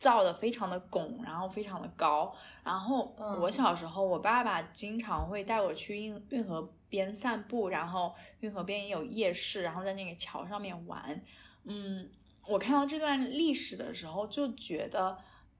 [0.00, 2.34] 造的非常的拱，然后非常的高。
[2.64, 11.22] 然后我小时候，我爸爸经常会带我去运运河边散步，然后运河边也有夜市，然后在那个桥上面玩。
[11.64, 12.10] 嗯，
[12.48, 15.16] 我看到这段历史的时候，就觉得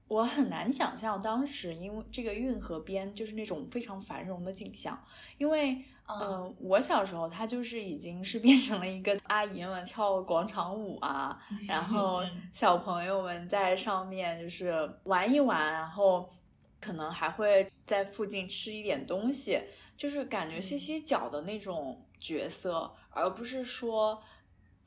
[0.07, 5.01] 我很难想象当时因为这个运河边就是那种非常繁荣的景象，
[5.37, 5.85] 因为。
[6.07, 12.21] 嗯，我小时候他就是已经是变成了一个阿姨们跳广场舞啊，然后
[12.51, 14.73] 小朋友们在上面就是
[15.03, 16.29] 玩一玩，然后
[16.81, 19.61] 可能还会在附近吃一点东西，
[19.95, 24.21] 就是感觉歇歇脚的那种角色，而不是说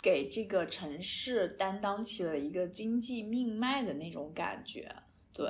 [0.02, 4.94] 给这个城市担当起了一个经济命脉的那种感觉。
[5.32, 5.48] 对，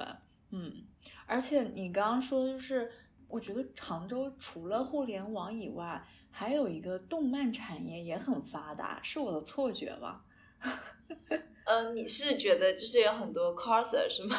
[0.51, 0.85] 嗯，
[1.27, 2.93] 而且你刚刚说就是。
[3.35, 10.23] 我觉得常州除了互联网以外，还有一个动漫产业也很发达，是我的错觉吗？
[11.67, 14.37] 呃，你是觉得就是有很多 coser 是吗？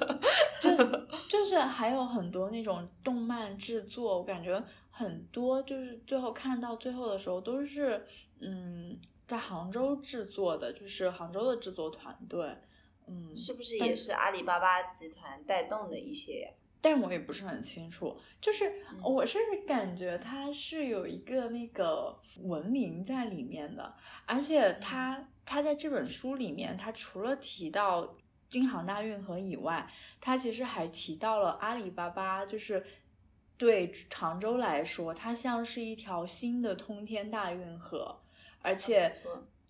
[0.62, 0.70] 就
[1.28, 8.02] 就是还有很多那种动漫制作，我感觉很多就是最后看到最后的时候都是
[8.40, 12.56] 嗯在杭州制作的，就是杭州的制作团队，
[13.06, 16.54] 嗯，是不是也是阿里巴巴集团带动的一些？
[16.82, 18.70] 但我也不是很清楚，就是
[19.04, 23.94] 我是感觉它是有一个那个文明在里面的，
[24.26, 28.16] 而且它它在这本书里面，它除了提到
[28.48, 29.88] 京杭大运河以外，
[30.20, 32.84] 它其实还提到了阿里巴巴，就是
[33.56, 38.20] 对常州来说，它像是一条新的通天大运河，
[38.60, 39.08] 而且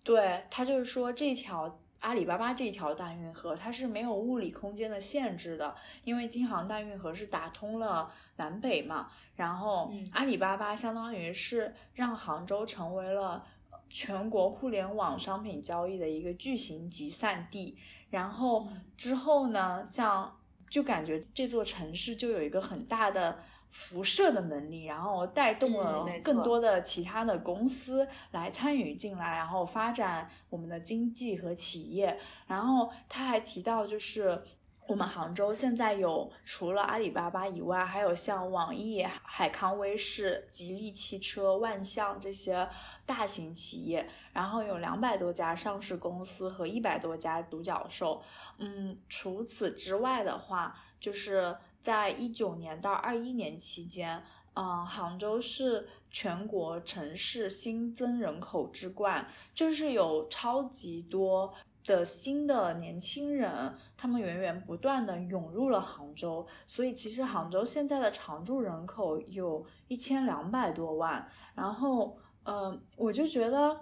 [0.03, 1.79] 对它就是说这条。
[2.03, 5.73] 阿里巴巴这条大运河，它是没有物理空间的限制的，
[6.03, 9.07] 因为京杭大运河是打通了南北嘛。
[9.37, 13.41] 然后阿里巴巴相当于是让杭州成为了
[13.87, 17.77] 全国互联网商品交易的一个巨型集散地。
[18.09, 20.37] 然后之后呢，像
[20.69, 23.39] 就感觉这座城市就有一个很大的。
[23.73, 32.19] 辐射的能力，然后带动了更多的其他的公司来参与进来，然后发展我们的经济和企业。
[32.45, 34.43] 然后他还提到，就是
[34.85, 42.69] 我们杭州现在有除了阿里巴巴以外，还有像网易、海康威视、吉利汽车、万象这些
[43.07, 48.21] 大型企业，然后有两百多家上市公司和一百多家独角兽。
[48.59, 51.57] 嗯，除此之外的话，就是。
[51.83, 54.23] 在一九年到二一年期间，
[54.53, 61.53] 嗯，杭州是全国城市新增人口之冠，就是有超级多
[61.83, 73.81] 的新的年轻人，他们源源不断的涌入了杭州，所以其实杭州现在的常住人口有一千两百多万，然后，嗯，我就觉得，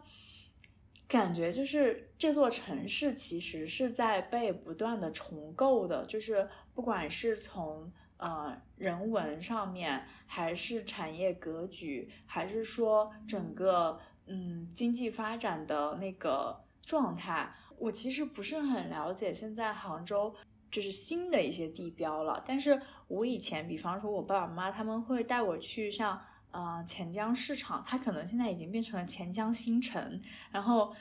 [1.08, 6.50] 感觉就是这座城市其实是在被不断的重构的，就是。
[6.74, 20.34] 不管是从呃人文上面，还是产业格局，还是说整个嗯经济发展的那个状态，我其实不是很了解现在杭州
[20.70, 22.44] 就是新的一些地标了。
[22.48, 30.20] 但是我以前，比方说我爸爸妈妈他们会带我去像呃钱江市场，它可能现在已经变成了钱江新城，
[30.52, 30.96] 然后。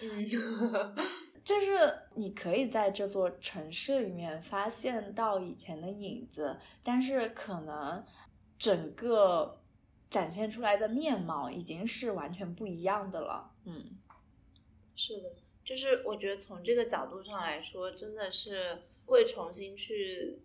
[1.51, 1.72] 就是
[2.14, 8.05] 你可以在这座城市里面发现到以前的影子，但是可能
[8.57, 9.61] 整个
[10.09, 13.51] 展现出来的面貌已经是完全不一样的了。
[13.64, 13.98] 嗯，
[14.94, 15.32] 是的，
[15.64, 20.38] 就是我觉得从这个角度上来说，真的是会重新去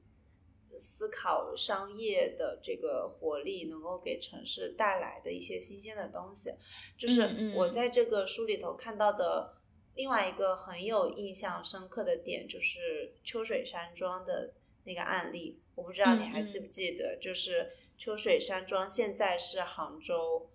[0.75, 6.51] 思考商业的这个活力能够给城市带来的一些新鲜的东西。
[6.97, 9.53] 就是我在这个书里头看到的。
[9.95, 20.49] 另外一个很有印象深刻的点就是秋水山庄的那个案例，我不知道你还记不记得，就是秋水山庄现在是杭州，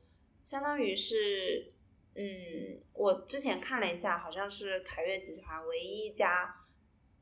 [0.45, 1.73] 相当于是，
[2.15, 6.67] 嗯，我之前看了一下，好像是凯悦集团唯一一家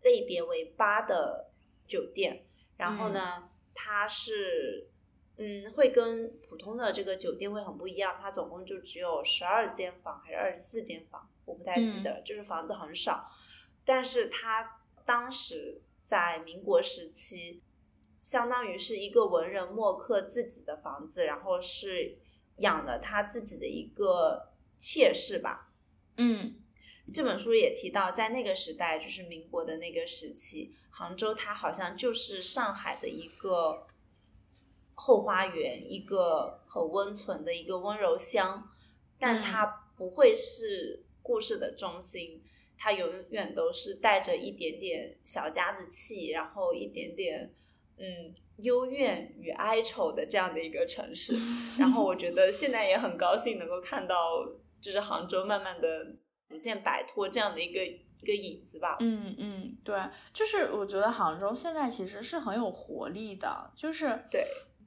[0.02, 1.50] 类别为八的
[1.86, 2.44] 酒店，
[2.76, 4.88] 然后呢，它是，
[5.36, 11.30] 嗯，会跟普通的这个酒店会很不一样，它总共就只有十二间房还是二十四间房。
[11.48, 13.26] 我不太记得，就是房子很少，
[13.82, 17.62] 但是他当时在民国时期，
[18.22, 22.18] 相当于是一个文人墨客自己的房子，然后是
[22.58, 25.72] 养了他自己的一个妾室吧。
[26.18, 26.56] 嗯，
[27.10, 33.86] 这本书也提到，在那个时代，就是民国的那个时期，杭州它好像就是上海的一个
[34.94, 38.70] 后花园，一个很温存的一个温柔乡，
[39.18, 41.06] 但它不会是。
[41.28, 42.42] 故事的中心，
[42.78, 47.54] 它永远都是带着一点点小家子气，然后一点点
[47.98, 51.34] 嗯幽怨与哀愁的这样的一个城市。
[51.78, 54.16] 然后我觉得现在也很高兴能够看到，
[54.80, 56.16] 就是杭州慢慢的
[56.48, 58.96] 逐渐摆脱这样的一个一个影子吧。
[59.00, 60.00] 嗯嗯，对，
[60.32, 64.46] 就是我觉得杭州现在其实是很有活力的，就是对，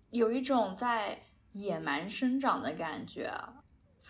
[0.10, 3.32] 有一种在野蛮生长的感觉。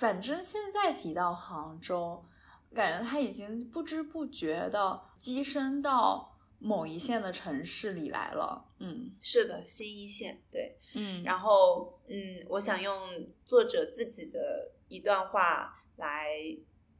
[0.01, 2.25] 反正现在提到杭州，
[2.73, 8.65] 感觉它已经不知不觉的跻身到某一线的城市里来了。
[8.79, 12.97] 嗯，是的，新一线，对，嗯，然后嗯，我想用
[13.45, 16.29] 作者自己的一段话来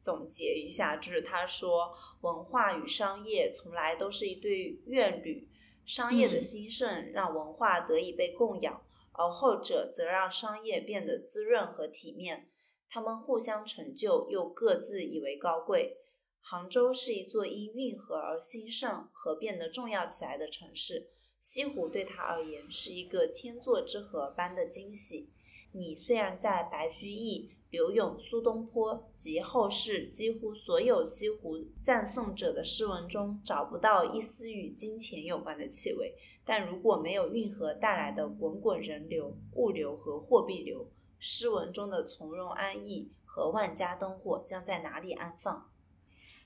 [0.00, 5.48] 总结一下，就是他说，文化与商业从来都是一对怨侣，
[5.84, 8.80] 商业的兴盛让文化得以被供养，
[9.10, 12.46] 而后者则让商业变得滋润和体面。
[12.94, 15.96] 他们互相成就，又各自以为高贵。
[16.42, 21.08] 杭州是一座因运河而兴盛和变得重要起来的城市。
[21.40, 25.30] 西湖对他而言是一个天作之合般的惊喜。
[25.72, 36.14] 你虽然在白居易、柳永、苏东坡及后世几乎所有西湖赞颂者的诗文中找不到一丝与金钱有关的气味，
[36.44, 40.86] 但如果没有运河带来的滚滚人流、物流和货币流，
[41.24, 45.70] 诗文中的从容安逸和万家灯火将在哪里安放？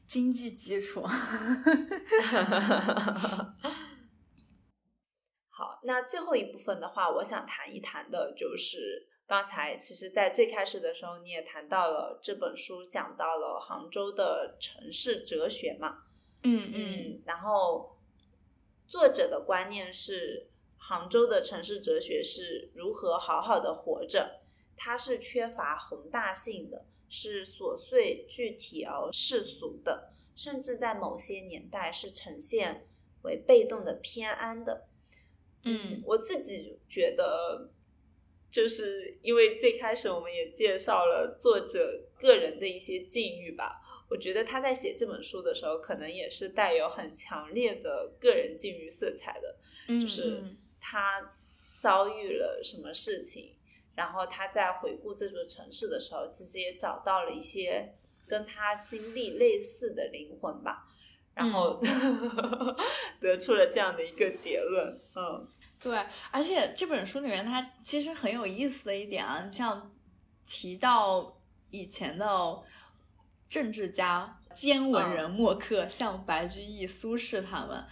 [0.07, 1.03] 经济基础。
[5.49, 16.03] 好，那最后一部分的话，我想谈一谈的就是刚才其实，在最开始的时候，你也谈到了这本书讲到了杭州的城市哲学嘛。
[16.43, 17.97] 嗯嗯，然后
[18.87, 24.43] 作者的观念是，杭州的城市哲学是如何好好的活着。
[24.77, 32.87] 它是缺乏宏大性的，是琐碎、具体而世俗的，甚至在某些年代是呈现
[33.22, 34.87] 为被动的、偏安的。
[35.64, 37.70] 嗯，我自己觉得，
[38.51, 49.57] 就是因为最开始我们也介绍了作者个人的一些境遇吧，我觉得他在写这本书的时候，可能也是带有很强烈的个人境遇色彩的，
[50.01, 50.41] 就是
[50.81, 51.35] 他
[51.81, 53.55] 遭遇了什么事情。
[53.97, 57.94] 然后他在回顾这座城市的时候，其实也找到了一些
[58.28, 60.86] 跟他经历类似的灵魂吧，
[61.34, 61.80] 然后
[63.20, 65.01] 得出了这样的一个结论。
[65.16, 65.49] 嗯，
[65.80, 65.99] 对，
[66.30, 69.90] 而且这本书里面它其实很有意思的一点啊，像
[70.47, 71.40] 提到
[71.70, 72.62] 以前的
[73.49, 77.84] 政治家、兼文人墨客，像白居易、苏轼他们。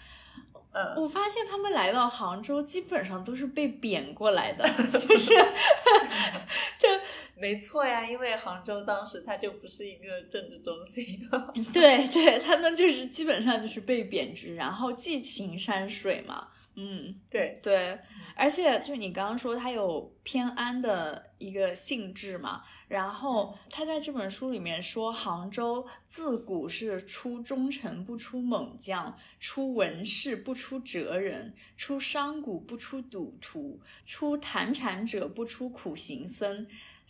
[0.96, 5.32] 我发现他们来到杭州，基本上都是被贬过来的， 就是
[6.78, 6.88] 就
[7.36, 11.04] 没错呀，因为杭州当时它就不是一个政治中心。
[11.72, 16.48] 对对，他们就是基本上就是被贬值，然后寄情山水嘛。
[16.76, 17.98] 嗯，对对。
[18.34, 36.66] 而且就是你刚刚说他有偏安的一个性质嘛，然后他在这本书里面说，杭州自古是出忠臣不出猛将，出文士不出哲人，出商贾不出赌徒，出谈禅者不出苦行僧。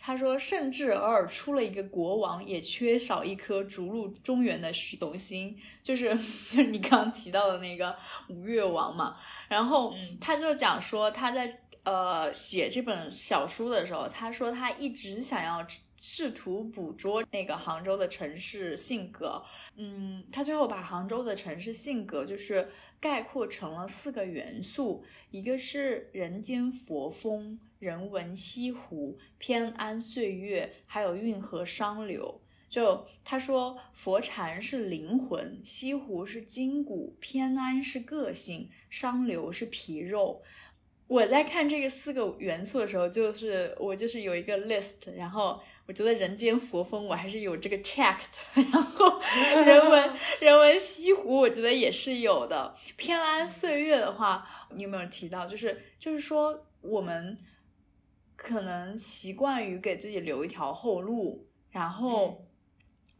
[0.06, 6.10] 他说，甚至偶尔出了一个国王，也缺少一颗逐鹿中原的虚荣心，就是
[6.50, 7.96] 就是你刚刚提到的那个
[8.28, 9.16] 吴越王嘛。
[9.48, 15.64] 然后他就讲说，他在呃写这本小书的时候，他说他一直想要
[16.06, 19.42] 试图捕捉那个杭州的城市性格。
[19.74, 22.68] 嗯，他最后把杭州的城市性格就是
[23.00, 27.58] 概括成了四个元素，一个是人间佛风。
[27.78, 32.40] 人文西湖、偏安岁月，还有运河商流。
[32.68, 40.42] 就他说，佛禅是灵魂，西湖是筋骨，偏安是个性，商流是皮肉。
[41.06, 48.40] 我在看这个四个元素的时候，就是我就是有一个 list，然后我觉得人间佛风我还是有这个 checked，
[48.72, 49.20] 然后
[49.64, 50.10] 人文
[50.40, 52.74] 人文西湖我觉得也是有的。
[52.96, 55.46] 偏安岁月的话，你有没有提到？
[55.46, 57.38] 就是就是说我们。
[58.36, 62.44] 可能习惯于给自己留一条后路，然后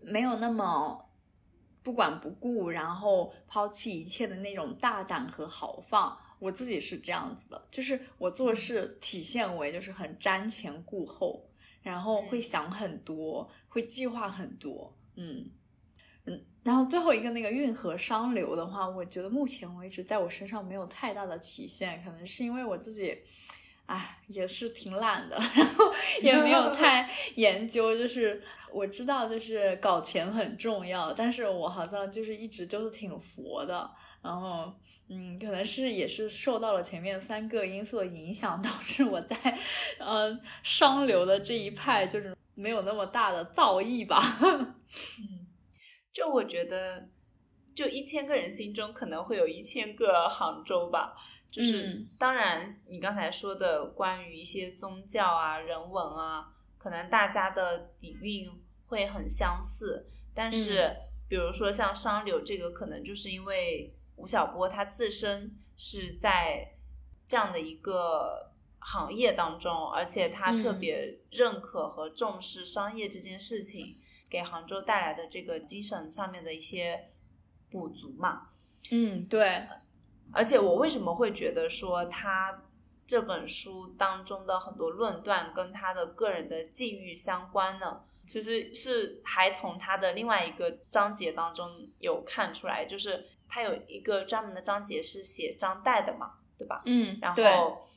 [0.01, 1.09] 没有那么
[1.85, 6.19] 不管不顾，然后抛弃一切的那种大胆和豪放。
[6.41, 11.49] 我自己是这样子的，就是我做事体现为就是很瞻前顾后，
[11.85, 14.93] 然后会想很多，会计划很多。
[15.15, 15.49] 嗯
[16.25, 23.17] 嗯，然后最后一个那个运河商流的话，我觉得目前为止在我身上没有太大的体现，可能是因为我自己。
[23.87, 25.85] 哎，也是挺懒的，然后
[26.23, 27.95] 也没有太研究。
[27.95, 33.91] 就是我知道，就是搞钱很重要，但是我好像就是一直就是挺佛的。
[34.25, 34.73] 然后，
[35.09, 39.37] 嗯，可能是也是受到了前面三个因素的影响， 导致我在
[39.99, 44.19] 呃商流的这一派就是没有那么大的造诣吧。
[45.21, 45.47] 嗯，
[46.11, 47.11] 就我觉得，
[47.75, 51.15] 就一千个人心中可能会有一千个杭州吧。
[51.51, 56.49] 就是当然，你刚才说的关于一些宗教啊、人文啊，
[56.79, 58.51] 可能大家的底蕴
[58.87, 60.91] 会很相似，但是
[61.29, 66.75] 比如说像商流这个，可能就是因为吴晓波他自身是在
[67.27, 73.97] 这样的一个行业当中，而且他特别认可和重视商业这件事情。
[74.27, 77.13] 给杭州带来的这个精神上面的一些
[77.71, 78.49] 补足嘛，
[78.91, 79.63] 嗯，对。
[80.33, 82.65] 而且我为什么会觉得说他
[83.07, 88.01] 这本书当中的很多论断跟他的个人的境遇相关呢？
[88.27, 96.83] 其实是还从他的另外一个章节当中有看出来，就是他有一个专门的章节是写张岱的嘛，对吧？
[96.87, 97.89] 嗯，然后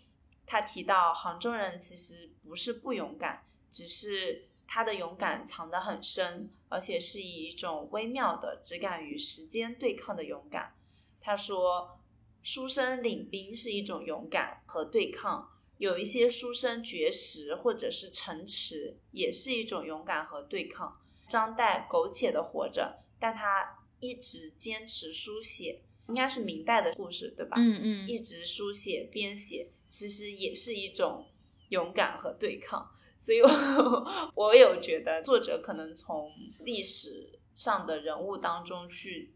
[0.46, 4.46] 他提到杭州人其实不是不勇敢，只是。
[4.70, 10.76] 他的勇敢藏得很深，而且是以一种微妙的、只敢与时间对抗的勇敢。
[11.22, 11.98] 他说
[12.44, 27.58] ：“书生领兵是一种勇敢和对抗，有一些书生绝食或者是城池，也是一种勇敢和对抗。”张岱苟且的活着，但他一直坚持书写，应该是明代的故事，对吧？
[27.58, 31.26] 嗯嗯，一直书写编写，其实也是一种
[31.70, 32.92] 勇敢和对抗。
[33.18, 39.34] 所以，我 我有觉得作者可能从历史上的人物当中去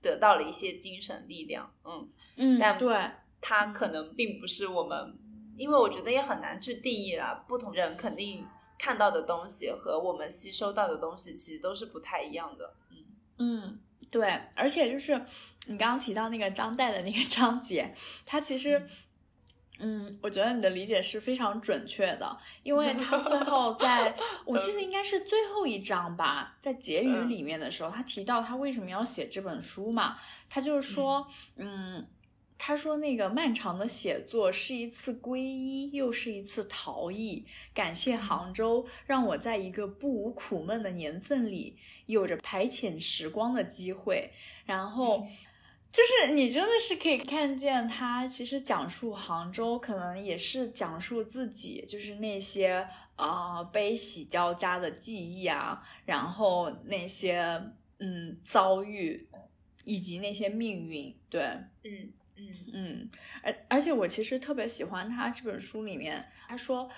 [0.00, 2.88] 得到了一些精神力量，嗯嗯，但对，
[3.42, 5.14] 他可能并不是我们，
[5.58, 7.44] 因为我觉得也很难去定义了。
[7.46, 8.46] 不同人肯定
[8.78, 13.04] 看到的东西和我们吸收到的东西其实都是不太一样的，嗯
[13.36, 13.80] 嗯，
[14.10, 15.14] 对，而且就是
[15.66, 17.94] 你刚刚提到那个张岱的那个 章节，
[18.26, 18.86] 他其实。
[19.80, 24.12] 嗯，我觉得你的理解是非常准确的，因为他最 后在，
[24.44, 30.16] 我记得应该是最后一章吧，在结语里面的时候，他提到他为什么要写这本书嘛，
[30.50, 32.04] 他就是说，嗯，
[32.58, 44.30] 他说那个漫长的写作是一次皈依，又是一次逃逸，感谢杭州，让我在一个不无苦闷的年份里，有着排遣时光的机会，
[44.66, 45.26] 然后。
[45.90, 52.86] 就是你真的是可以看见他其实讲述杭州，可能也是讲述自己，就是那些
[53.16, 57.40] 呃悲喜交加的记忆啊，然后那些
[58.00, 59.26] 嗯遭遇，
[59.84, 61.16] 以及那些命运。
[61.30, 61.40] 对，
[61.82, 63.10] 嗯嗯嗯，
[63.42, 66.88] 而而且我其实特别喜欢他这本书里面，他说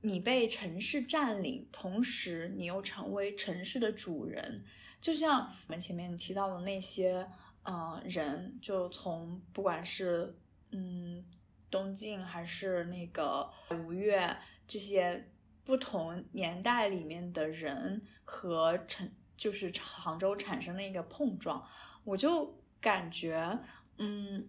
[0.00, 4.64] 你被城市占领，同时你又成为城市的主人，
[5.00, 7.28] 就像我们前面提到的那些。
[7.68, 10.32] 嗯，人就从不管是
[10.70, 11.24] 嗯
[11.68, 14.36] 东晋还是那个吴越
[14.68, 15.28] 这些
[15.64, 21.60] 不同年代里面的人和城，就是杭州产生了一个碰撞，
[22.04, 23.58] 我就感觉，
[23.98, 24.48] 嗯，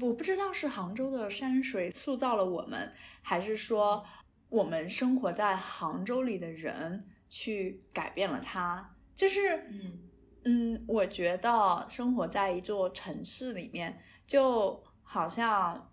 [0.00, 2.92] 我不知道是杭州的山水塑造了我们，
[3.22, 4.04] 还是说
[4.48, 10.00] 我们生活在杭州里的人去改变了它，就是嗯。
[10.46, 15.90] 嗯，我觉得生活在一座城市里面，就好像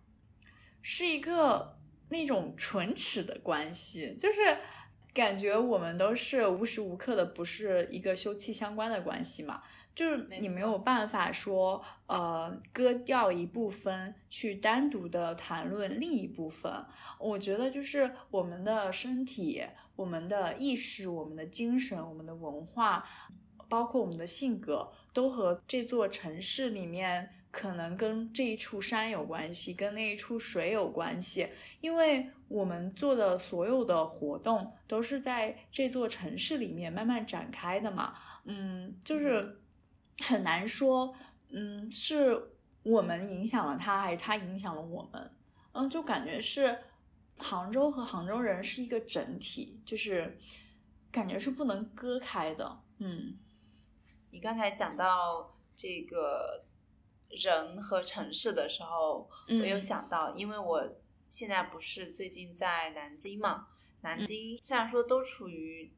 [0.81, 1.79] 是一个
[2.09, 4.57] 那种唇齿的关系，就是
[5.13, 9.63] 感觉我们都是无时无刻的不是一个休戚相关的关系嘛，
[10.01, 16.71] 就是你没有办法说，呃，割掉一部分去单独的谈论另一部分。
[17.19, 19.63] 我觉得就是我们的身体、
[19.95, 23.05] 我们的意识、我们的精神、我们的文化。
[23.69, 31.47] 包括我们的性格，都和这座城市里面可能跟这一处山有关系，跟那一处水有关系，
[31.79, 38.13] 因为我们做的所有的活动都是在这座城市里面慢慢展开的嘛。
[38.43, 39.60] 嗯，就是
[40.21, 41.13] 很难说，
[41.49, 42.53] 嗯，是
[42.83, 45.31] 我们影响了他，还是他影响了我们？
[45.73, 46.77] 嗯，就感觉是
[47.37, 50.37] 杭州和杭州人是一个整体，就是
[51.11, 52.81] 感觉是不能割开的。
[52.99, 53.37] 嗯。
[54.33, 56.63] 你刚才讲到这个
[57.29, 60.81] 人和城市的时候，我有想到，因为我
[61.27, 63.67] 现在不是最近在南京嘛，
[63.99, 65.93] 南京虽然说都处于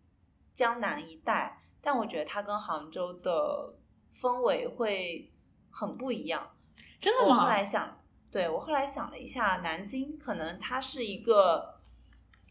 [0.56, 3.76] 江南一带，但我觉得它跟杭州的
[4.16, 5.32] 氛围会
[5.70, 6.52] 很不一样。
[7.00, 7.36] 真的吗？
[7.36, 11.82] 我后来想，对我后来想了一下，南京可能它是一个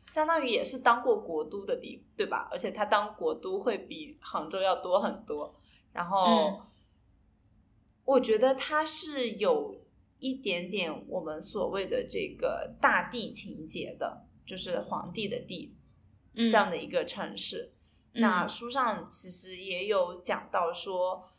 [0.06, 2.48] 相当于也是当过国都的地，对吧？
[2.50, 5.54] 而且它当国都会比杭州要多很多。
[5.92, 6.60] 然后，
[8.04, 9.80] 我觉得它是有
[10.18, 15.74] 一点点我们所谓的这个大地情节的，就是皇帝的地
[16.34, 17.72] 这样的一个城市。
[18.12, 21.31] 那书上其实也有讲到说，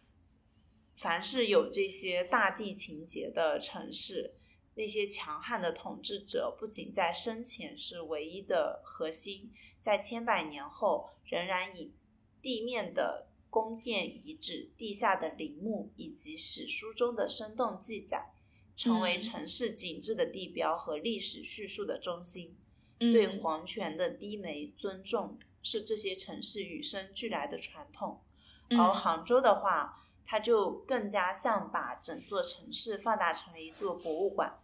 [0.95, 4.36] 凡是有这些大地情节的城市，
[4.76, 11.94] 那些强悍的统治者不仅在生前是唯一的核心，在千百年后仍然以
[12.41, 18.32] 地面的宫殿遗址、地下的陵墓以及史书中的生动记载，
[18.76, 22.56] 成为城市景致的地标和历史叙述的中心。
[22.99, 28.22] 对皇权的低眉尊重是这些城市与生俱来的传统，
[28.70, 29.99] 而杭州的话。
[30.25, 34.59] 它就更加像把整座城市放大成了一座博物馆，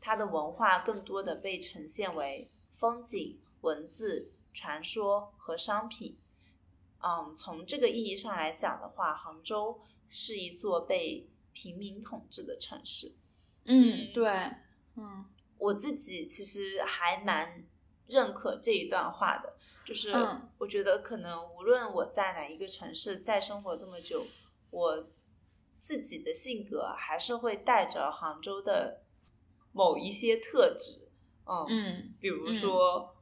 [0.00, 6.16] 它的文化更多的被呈现为风景、文字、传说和商品。
[7.02, 13.12] 嗯，从这个意义上来讲的话，杭州是一座被平民统治的城市。
[13.64, 14.28] 嗯，对，
[14.96, 15.24] 嗯，
[15.58, 17.64] 我自己其实还蛮
[18.06, 19.54] 认可这一段话的，
[19.84, 20.12] 就是
[20.58, 24.26] 我觉得可能无论我在哪一个城市再生活这么久。
[24.70, 25.06] 我
[25.78, 29.02] 自己的性格还是会带着杭州的
[29.72, 31.08] 某一些特质，
[31.46, 33.16] 嗯嗯，比如说，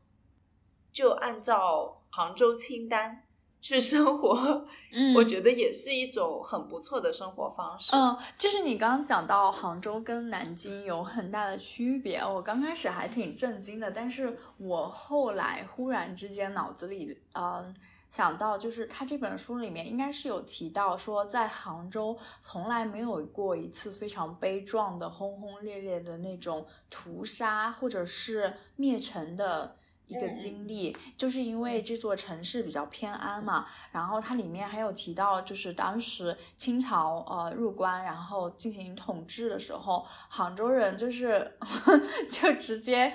[0.92, 3.24] 就按照杭州清单
[3.60, 7.94] 去生活， 嗯，我觉得也是一种很不错的生活方式。
[7.94, 17.74] 嗯，就是你刚刚讲到杭州跟南京有很大的区别，我刚开始还挺震惊的，但是我后来忽然之间脑子里，嗯。
[18.10, 29.76] 想到就是他这本书里面应该是有提到说，在杭州从来没有过一次非常悲壮的轰轰烈烈的那种屠杀或者是灭城的
[30.06, 33.66] 一个经历，就是因为这座城市比较偏安嘛。
[33.92, 41.58] 然后它里面还有提到，就是当时清朝呃入关然后进行统治的时候，杭州人就是
[42.30, 43.12] 就直接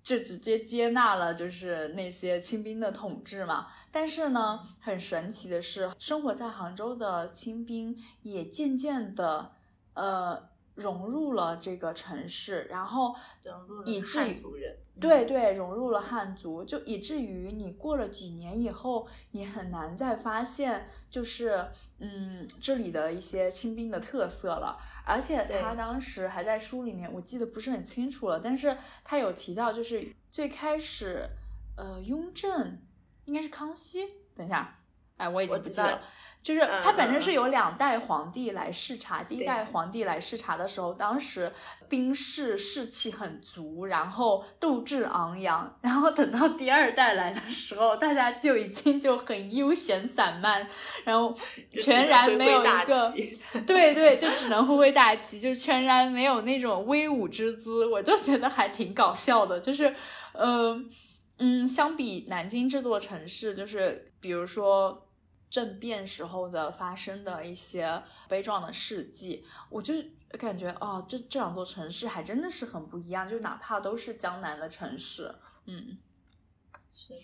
[0.00, 3.66] 就直接接纳了就是那些清兵的统治嘛。
[3.90, 9.52] 但是呢，很神奇的是，生活在杭州的清兵也渐渐的，
[9.94, 13.14] 呃，融入了这个城市，然后
[13.84, 14.42] 以至于
[15.00, 24.78] 对对融入了汉族，就以至于你过了几年以后，你很难再发现就是嗯这里的一些清兵的特色了。
[25.06, 31.26] 而且他当时还在书里面，我记得不是很清楚了，但是他有提到，就是最开始，
[31.76, 32.78] 呃，雍正。
[33.28, 34.04] 应该是康熙。
[34.34, 34.76] 等一下，
[35.18, 36.00] 哎，我已经不记得了。
[36.40, 41.52] 就是他反正是有两代皇帝来视察，第一代皇帝来视察的时候，当时
[41.88, 45.76] 兵士士气很足，然后斗志昂扬。
[45.82, 50.66] 然后等到第二代来的时候，大家就已经就很悠闲散漫，
[51.04, 51.36] 然后
[51.74, 53.12] 全然没有一个，
[53.66, 57.84] 对对，就只能挥挥大旗，就全然没有那种威武之姿。
[57.84, 59.92] 我就觉得还挺搞笑的，就是，
[60.34, 60.88] 嗯。
[61.40, 65.08] 嗯，相比南京这座城市，就是比如说
[65.48, 69.94] 政变时候的发生的一些悲壮的事迹，我就
[70.36, 75.32] 感觉哦，这这两座城市还真的是很不一样，就哪怕都是江南的城市，
[75.66, 75.98] 嗯，
[76.90, 77.14] 是。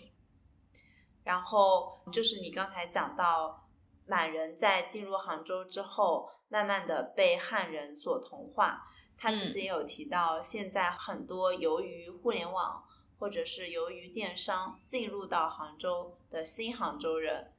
[1.25, 3.69] 然后就是你刚才讲到
[4.07, 8.89] 满人在进入杭州之后，慢慢的被汉人所同化，
[9.19, 12.84] 他其实也有提到，现在很多由于互联网。
[13.19, 17.53] 或者是由于电商进入到杭州的新杭州人，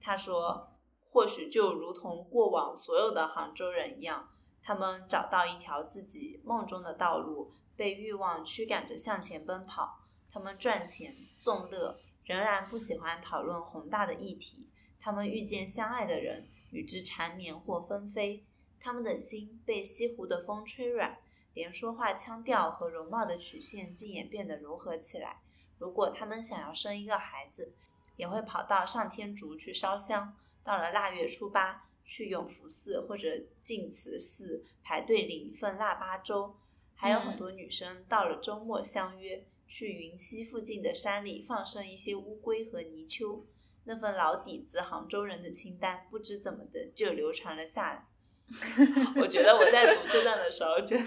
[0.00, 0.72] 他说，
[1.10, 4.30] 或许就如同过往所有的杭州人一样，
[4.62, 10.00] 他们找到一条自己梦中的道路，被欲望驱赶着向前奔跑。
[10.30, 14.68] 他们赚钱纵乐，仍然不喜欢讨论宏大的议题。
[14.98, 18.44] 他们遇见相爱的人，与之缠绵或纷飞。
[18.80, 21.18] 他们的心被西湖的风吹软。
[21.54, 25.40] 连说话腔调和容貌的曲线竟也变得柔和起来。
[25.78, 27.72] 如果他们想要生一个孩子，
[28.16, 30.36] 也会跑到上天竺去烧香。
[30.62, 33.28] 到了腊月初八，去永福寺或者
[33.60, 36.56] 净慈寺排队领一份腊八粥。
[36.94, 43.44] 还有很多女生到了周末相约去云溪附近的山里放生一些乌龟和泥鳅。
[43.84, 48.06] 那份老底子杭州人的清单，不知怎么的就流传了下来。
[49.16, 51.02] 我觉得我在读这段的时候，觉得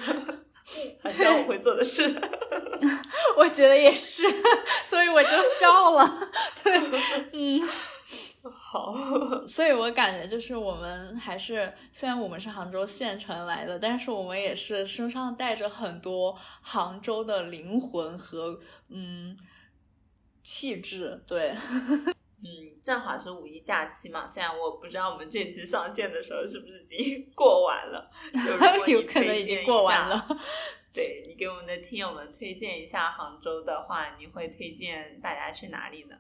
[1.02, 2.04] 很像我会做的事。
[3.38, 4.24] 我觉得也是，
[4.86, 6.30] 所以我就笑了。
[6.64, 6.78] 对，
[7.34, 7.62] 嗯，
[8.52, 8.94] 好。
[9.48, 18.60] 所以我感觉就是我们还是，虽然我们是杭州县城来的，但是我们也是身上带着很多杭州的灵魂和
[18.90, 19.38] 嗯
[20.44, 21.24] 气质。
[21.28, 21.56] 对。
[22.40, 24.26] 嗯，正好是五一假期嘛。
[24.28, 30.28] 虽然我不知道我们这期上线的时候是不是已经 过完了，就 有可能已经过完了。
[30.94, 36.16] 对你给我们的听友们推荐一下杭州的话，你会推荐大家去哪里呢？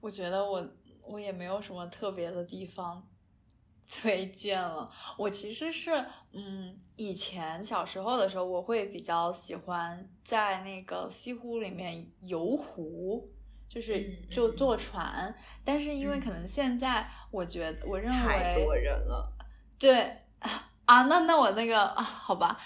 [0.00, 0.66] 我觉得我
[1.02, 3.06] 我也没有什么特别的地方
[4.02, 4.90] 推荐了。
[5.16, 5.92] 我其实是，
[6.32, 13.30] 嗯，以前小时候的时候，我会比较喜欢在那个西湖里面游湖，
[13.76, 15.34] 就是就坐船。
[15.62, 19.30] 但是因为可能现在，我觉得我认为太多人了。
[19.78, 20.16] 对
[20.86, 22.58] 啊，那那我那个啊，好吧。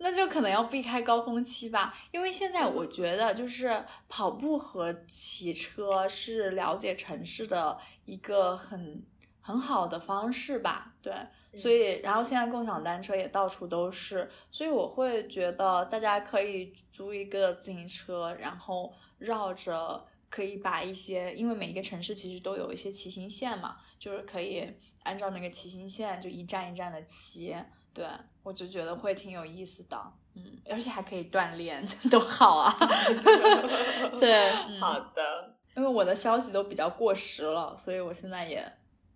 [0.00, 9.04] 那就可能要避开高峰期吧，因为现在我觉得就是跑步和骑车是了解城市的一个很
[9.40, 10.92] 很好的方式吧。
[11.02, 11.12] 对，
[11.56, 24.68] 所以然后现在共享单车也到处都是，所以我会觉得大家可以租一个自行车，然后绕着可以把一些，因为每一个城市其实都有一些骑行线嘛，就是可以
[25.04, 27.54] 按照那个骑行线就一站一站的骑。
[27.94, 28.06] 对，
[28.44, 32.72] 我就觉得会挺有意思的，嗯，而且还可以锻炼， 多好啊！
[34.20, 38.64] 对， 好的，因为我的消息都比较过时了，所以我现在也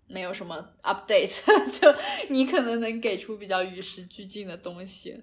[0.09, 1.95] 没有什么 update，就
[2.29, 5.23] 你可能能给出比较与时俱进的东西。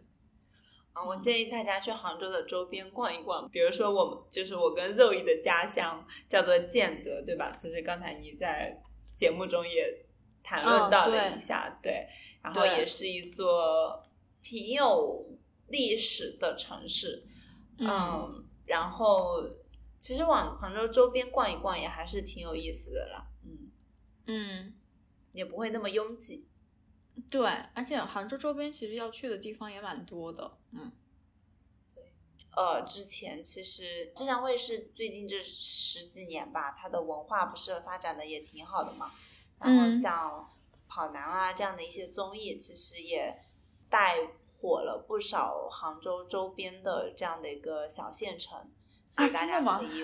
[0.99, 7.51] 啊，我建议大家去杭州的周边逛一逛，比如说我们就是我跟肉姨的家乡叫做建德，对吧？
[7.51, 8.81] 其实刚才你在
[9.15, 10.05] 节目中也。
[10.41, 12.07] 谈论到了一下，对，
[12.41, 14.01] 然后也是一座
[14.41, 17.23] 挺有历史的城市，
[17.77, 19.43] 嗯，然后
[19.99, 23.69] 其实往杭州周边逛一逛也还是挺有意思的啦，嗯
[24.27, 24.73] 嗯，
[25.33, 26.47] 也不会那么拥挤，
[27.29, 27.45] 对，
[27.75, 30.91] 而且杭州周边其实要去的地方也蛮多的，嗯，
[31.93, 32.13] 对，
[32.55, 39.11] 呃，之前其实浙江卫视最近这十几年吧，它的文化不是发展的也挺好的嘛。
[39.59, 40.49] 然后像
[40.87, 43.43] 跑男啊这样的一些综艺，其实也
[43.89, 44.15] 带
[44.61, 48.71] 火了不少杭州周边的这样的一个小县城，
[49.15, 50.03] 所以大家可以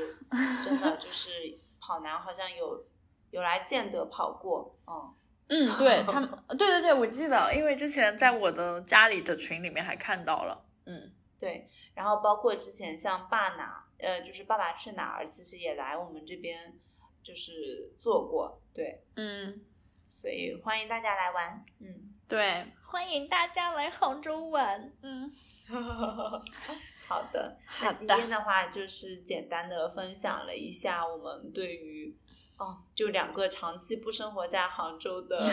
[0.63, 2.85] 真的就是跑男好像有
[3.31, 5.13] 有来建德跑过，嗯
[5.47, 16.79] 嗯， 对他们，对对对，我记得，因为之前在我的家里的群里面还看到了，嗯，对，然后包括之前像爸哪，呃，就是爸爸去哪儿，其实也来我们这边。
[17.25, 19.59] 就是做过，对，嗯，
[20.07, 25.27] 所以欢迎大家来玩，嗯，对，欢迎大家来杭州玩，嗯，
[27.07, 32.15] 好的，那今天的话就是简单的分享了一下我们对于，
[32.57, 35.43] 哦，就两个长期不生活在杭州的，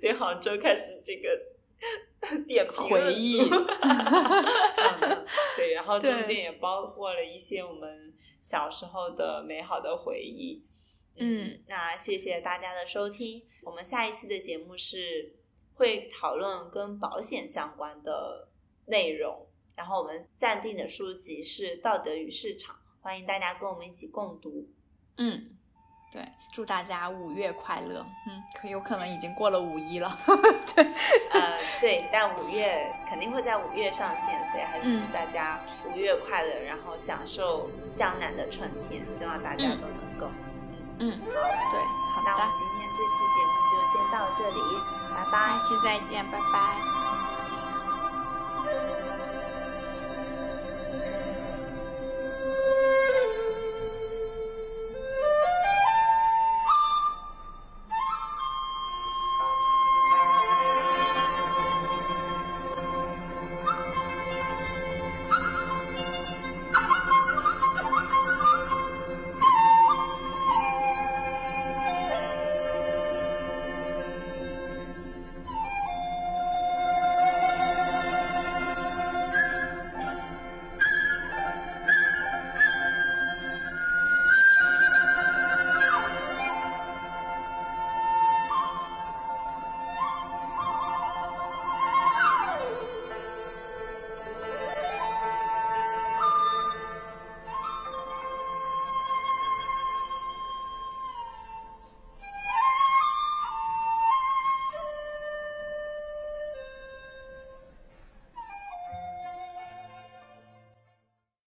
[0.00, 1.38] 对杭州开始这个
[2.46, 3.48] 点评回忆，
[5.56, 8.12] 对，然后中间也包括了一些我们。
[8.38, 10.62] 小时候的美好的回忆，
[11.16, 13.42] 嗯，那谢谢大家的收听。
[13.64, 15.34] 我们下一期的节目是
[15.74, 18.46] 会讨论跟保险相关的
[18.84, 22.76] 内容，然后我们暂定的书籍是《道德与市场》，
[23.06, 24.68] 欢迎大家跟我们一起共读。
[25.18, 25.50] 嗯。
[26.10, 28.04] 对，祝大家五月快乐。
[28.26, 30.18] 嗯，可有可能已经过了五一了。
[30.74, 30.84] 对，
[31.30, 39.08] 呃，对，但五月肯定会在五月上线，所以还是祝大家五月快乐，然后享受江南的春天。
[39.08, 40.26] 希望大家都能够。
[40.98, 42.26] 嗯，对，好的。
[42.26, 44.60] 那我们今天这期节目就先到这里，
[45.14, 45.38] 拜拜。
[45.48, 47.05] 下期再见，拜拜。